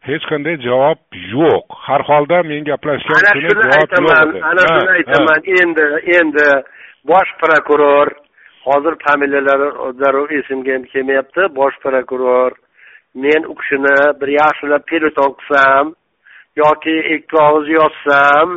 [0.08, 0.98] hech qanday javob
[1.36, 1.64] yo'q.
[1.86, 5.40] Har holda men gaplashgan ana shuni aytaman ana shuni aytaman.
[5.60, 5.86] Endi
[6.18, 6.48] endi
[7.12, 8.08] bosh prokuror
[8.66, 9.68] hozir familiyalari
[10.00, 11.42] darrov esimga ham kelmayapti.
[11.58, 12.52] Bosh prokuror
[13.14, 15.94] men u kishini bir yaxshilab peleton qilsam
[16.62, 18.48] yoki ikki og'iz yozsam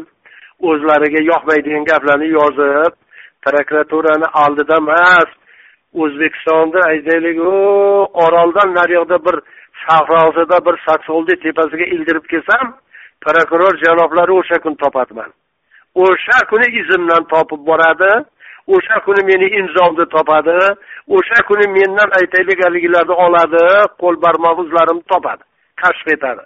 [0.70, 2.94] o'zlariga yoqmaydigan gaplarni yozib
[3.46, 5.30] prokuraturani oldida emas
[6.04, 7.56] o'zbekistonda aytaylik u
[8.26, 9.36] oroldan naryoqda bir
[9.86, 12.66] sahrosida bir saksovulni tepasiga ildirib kelsam
[13.26, 15.30] prokuror janoblari o'sha kun topadiman
[16.06, 18.12] o'sha kuni izimdan topib boradi.
[18.76, 20.58] O'sha kuni meni imzomni topadi
[21.18, 23.64] o'sha kuni mendan aytaylik haligilarni oladi
[24.02, 25.44] qo'l barmoq izlarimni topadi
[25.82, 26.44] kashf etadi.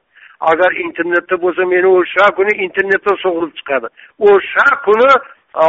[0.51, 3.87] Agar internetda bo'lsa meni o'sha kuni internetdan sug'urib chiqadi.
[4.29, 5.09] O'sha kuni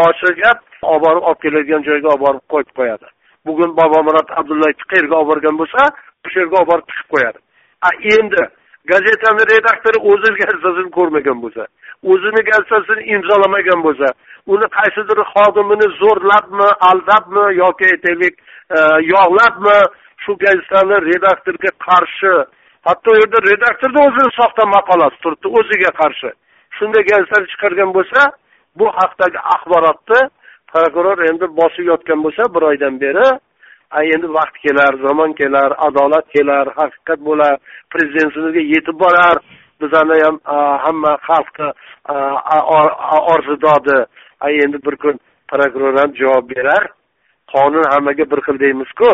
[0.08, 0.58] ochiq gap
[0.92, 3.06] olib borib olib keladigan joyga olib borib qo'yib qo'yadi.
[3.46, 5.80] Bugun bobomurod abdullayevni qayerga olib borgan bo'lsa
[6.26, 7.38] o'sha yerga olib borib tiqib qo'yadi.
[7.88, 8.42] A endi
[8.92, 11.62] gazetani redaktori o'zini gazetasini ko'rmagan bo'lsa
[12.12, 14.08] o'zini gazetasini imzolamagan bo'lsa
[14.52, 18.34] uni qaysidir xodimini zo'rlabmi aldabmi yoki aytaylik
[18.76, 18.80] e,
[19.14, 19.78] yog'labmi
[20.22, 22.34] shu gazetani redaktorga qarshi.
[22.88, 26.30] Hatto u yerda redaktorni o'zini soxta maqolasi turibdi o'ziga qarshi.
[26.76, 28.20] Shunday gazetani chiqargan bo'lsa
[28.78, 30.20] bu haqdagi axborotni
[30.72, 33.28] prokuror endi bosib yotgan bo'lsa bir oydan beri
[34.14, 37.54] endi vaqt kelar zamon kelar adolat kelar haqiqat bo'lar
[37.92, 39.36] prezidentimizga yetib borar.
[39.80, 40.36] Bizani ham
[40.84, 41.68] hamma xalqni
[43.34, 43.98] orzudodi.
[44.50, 46.84] Endi bir kun prokuror ham javob berar.
[47.52, 49.10] Qonun hammaga bir xil deymizku.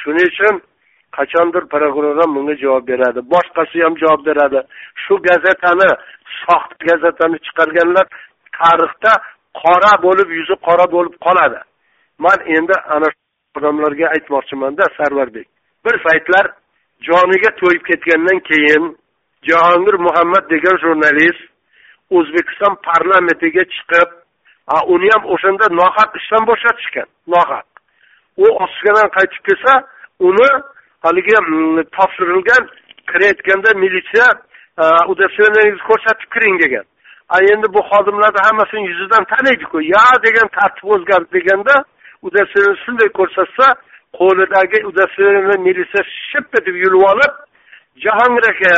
[0.00, 0.54] Shuning uchun
[1.16, 3.20] qachondir prokuror ham bunga javob beradi.
[3.32, 4.60] Boshqasi ham javob beradi.
[5.02, 5.88] Shu gazetani
[6.42, 8.06] soxta gazetani chiqarganlar
[8.58, 9.12] tarixda
[9.62, 11.60] qora bo'lib yuzi qora bo'lib qoladi.
[12.24, 13.08] Man endi ana
[13.56, 15.48] odamlarga aytmoqchimanda sarvarbek
[15.84, 16.46] bir paytlar
[17.08, 18.84] joniga to'yib ketgandan keyin
[19.48, 21.42] jahongir muhammad degan jurnalist
[22.16, 24.08] o'zbekiston parlamentiga chiqib
[24.94, 27.66] uni ham o'shanda nohaq ishdan bo'shatishgan nohaq.
[28.42, 29.72] U otishkadan qaytib kelsa
[30.28, 30.48] uni
[31.06, 32.62] haligi mm, topshirilgan
[33.10, 34.28] kirayotganda militsiya
[34.82, 36.86] e, удостоверениеңizni ko'rsatib kiring degan.
[37.34, 39.78] A endi bu xodimlarni hammasini yuzidan taniydiku.
[39.94, 41.74] Ya degan tartib o'zgardi deganda
[42.26, 43.66] udostверение shunday ko'rsatsa
[44.18, 47.32] qo'lidagi udostверение militsiya ship etib yulib olib
[48.04, 48.74] jahongir aka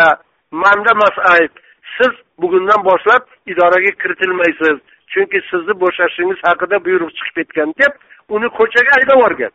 [0.62, 1.52] manda emas ayb
[1.96, 2.12] siz
[2.42, 3.22] bugundan boshlab
[3.52, 4.78] idoraga kiritilmaysiz.
[5.12, 7.92] Chunki sizni bo'shashingiz haqida buyruq chiqib ketgan deb
[8.34, 9.52] uni ko'chaga haydab yuborgan.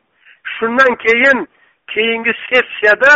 [0.56, 1.39] Shundan keyin
[1.93, 3.14] keyingi sessiyada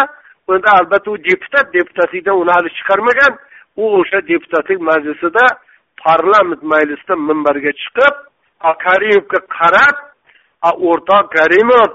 [0.47, 3.33] unda albatta u deputat deputatlikdan uni hali chiqarmagan
[3.81, 5.45] u o'sha deputatlik majlisida
[6.05, 8.15] parlament majlisida minbarga chiqib
[8.85, 9.95] karimovga qarab
[10.89, 11.89] o'rtoq karimov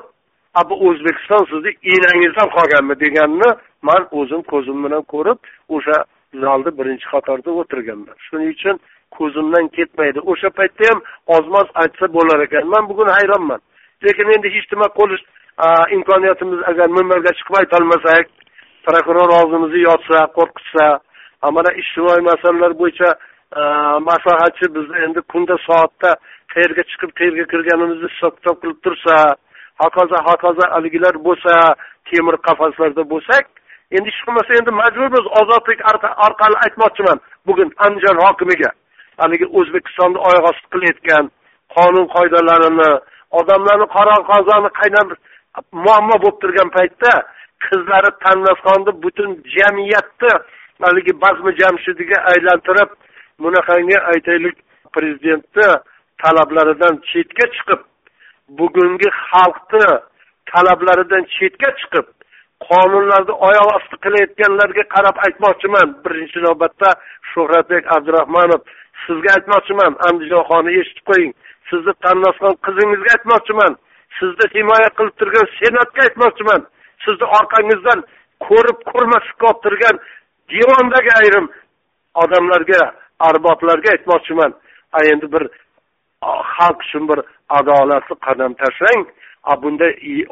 [0.68, 2.94] bu o'zbekiston sizni enangizdan qolganmi?
[3.04, 3.50] deganini
[3.88, 5.38] man o'zim ko'zim bilan ko'rib
[5.74, 5.96] o'sha
[6.42, 8.16] zalda birinchi qatorda o'tirganman.
[8.26, 8.76] Shuning uchun
[9.16, 10.20] ko'zimdan ketmaydi.
[10.30, 11.00] O'sha paytda ham
[11.36, 12.64] ozmoz aytsa bo'lar ekan.
[12.74, 13.60] Man bugun hayronman.
[14.04, 15.24] Lekin endi hech nima qilish
[15.96, 18.24] imkoniyatimiz agar minbarga chiqib aytolmasak
[18.86, 20.86] prokuror og'zimizni yopsa qo'rqitsa
[21.56, 23.10] mana ijtimoiy masalalar bo'yicha
[24.10, 26.10] maslahatchi bizni endi kunda soatda
[26.54, 29.16] qayerga chiqib qayerga kirganimizni hisob kitob qilib tursa
[29.82, 31.52] hokazo hokazo haligilar bo'lsa
[32.10, 33.44] temir qafaslarda bo'lsak
[33.96, 35.24] endi hech bo'lmasa endi majburmiz.
[35.40, 35.80] Ozodlik
[36.26, 38.70] orqali aytmoqchiman bugun andijon hokimiga.
[39.20, 41.24] Haligi o'zbekistonni oyoq osti qilayotgan
[41.76, 42.90] qonun qoidalarini
[43.40, 45.08] odamlarni qora qozoni qaynab
[45.84, 47.12] muammo bo'lib turgan paytda
[47.66, 50.32] qizlari tannasxonni butun jamiyatni
[50.84, 52.90] haligi bazmi jamshidiga aylantirib
[53.42, 54.56] bunaqangi aytaylik
[54.94, 55.68] prezidentni
[56.22, 57.80] talablaridan chetga chiqib
[58.58, 59.90] bugungi xalqni
[60.52, 62.06] talablaridan chetga chiqib
[62.68, 65.88] qonunlarni oyoq osti qilayotganlarga qarab aytmoqchiman.
[66.04, 66.88] Birinchi navbatda
[67.30, 68.60] shuhratbek abdurahmonov
[69.04, 71.32] sizga aytmoqchiman andijonxonni eshitib qo'ying.
[71.70, 73.72] Sizni tannasxon qizingizga aytmoqchiman.
[74.18, 76.60] Sizni himoya qilib turgan senatga aytmoqchiman.
[77.04, 78.00] Sizni orqangizdan
[78.46, 79.96] ko'rib ko'rmaslikka olib turgan
[80.52, 81.46] divondagi ayrim
[82.22, 82.80] odamlarga
[83.28, 84.52] arboblarga aytmoqchiman.
[85.12, 85.44] Endi bir
[86.54, 87.18] xalq uchun bir
[87.58, 89.02] adolatli qadam tashlang
[89.62, 89.88] bunda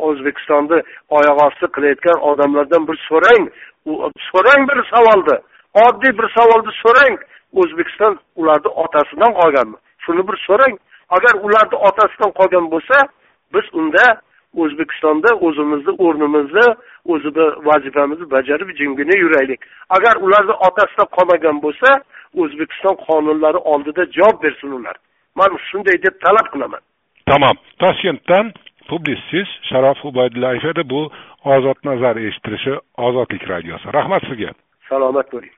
[0.08, 0.78] o'zbekistonni
[1.18, 3.42] oyoq osti qilayotgan odamlardan bir so'rang.
[4.30, 5.36] So'rang bir savolni.
[5.74, 7.18] Oddiy bir savolni so'rang.
[7.60, 9.76] O'zbekiston ularni otasidan qolganmi?
[10.04, 10.74] Shuni bir so'rang.
[11.16, 12.96] Agar ularni otasidan qolgan bo'lsa
[13.54, 14.04] biz unda
[14.62, 16.66] o'zbekistonda o'zimizni o'rnimizni
[17.12, 19.60] o'zini vazifamizni bajarib jimgina yuraylik.
[19.96, 21.90] Agar ularni otasida qolmagan bo'lsa
[22.42, 24.96] o'zbekiston qonunlari oldida javob bersin ular.
[25.38, 26.82] Man shunday deb talab qilaman.
[27.30, 28.46] Tamom toshkentdan
[28.90, 31.00] publitsist sharof ubaydullayev edi bu
[31.54, 32.74] ozod nazar eshittirishi
[33.06, 33.86] ozodlik radiosi.
[33.98, 34.50] Rahmat sizga.
[34.88, 35.54] Salomat bo'ling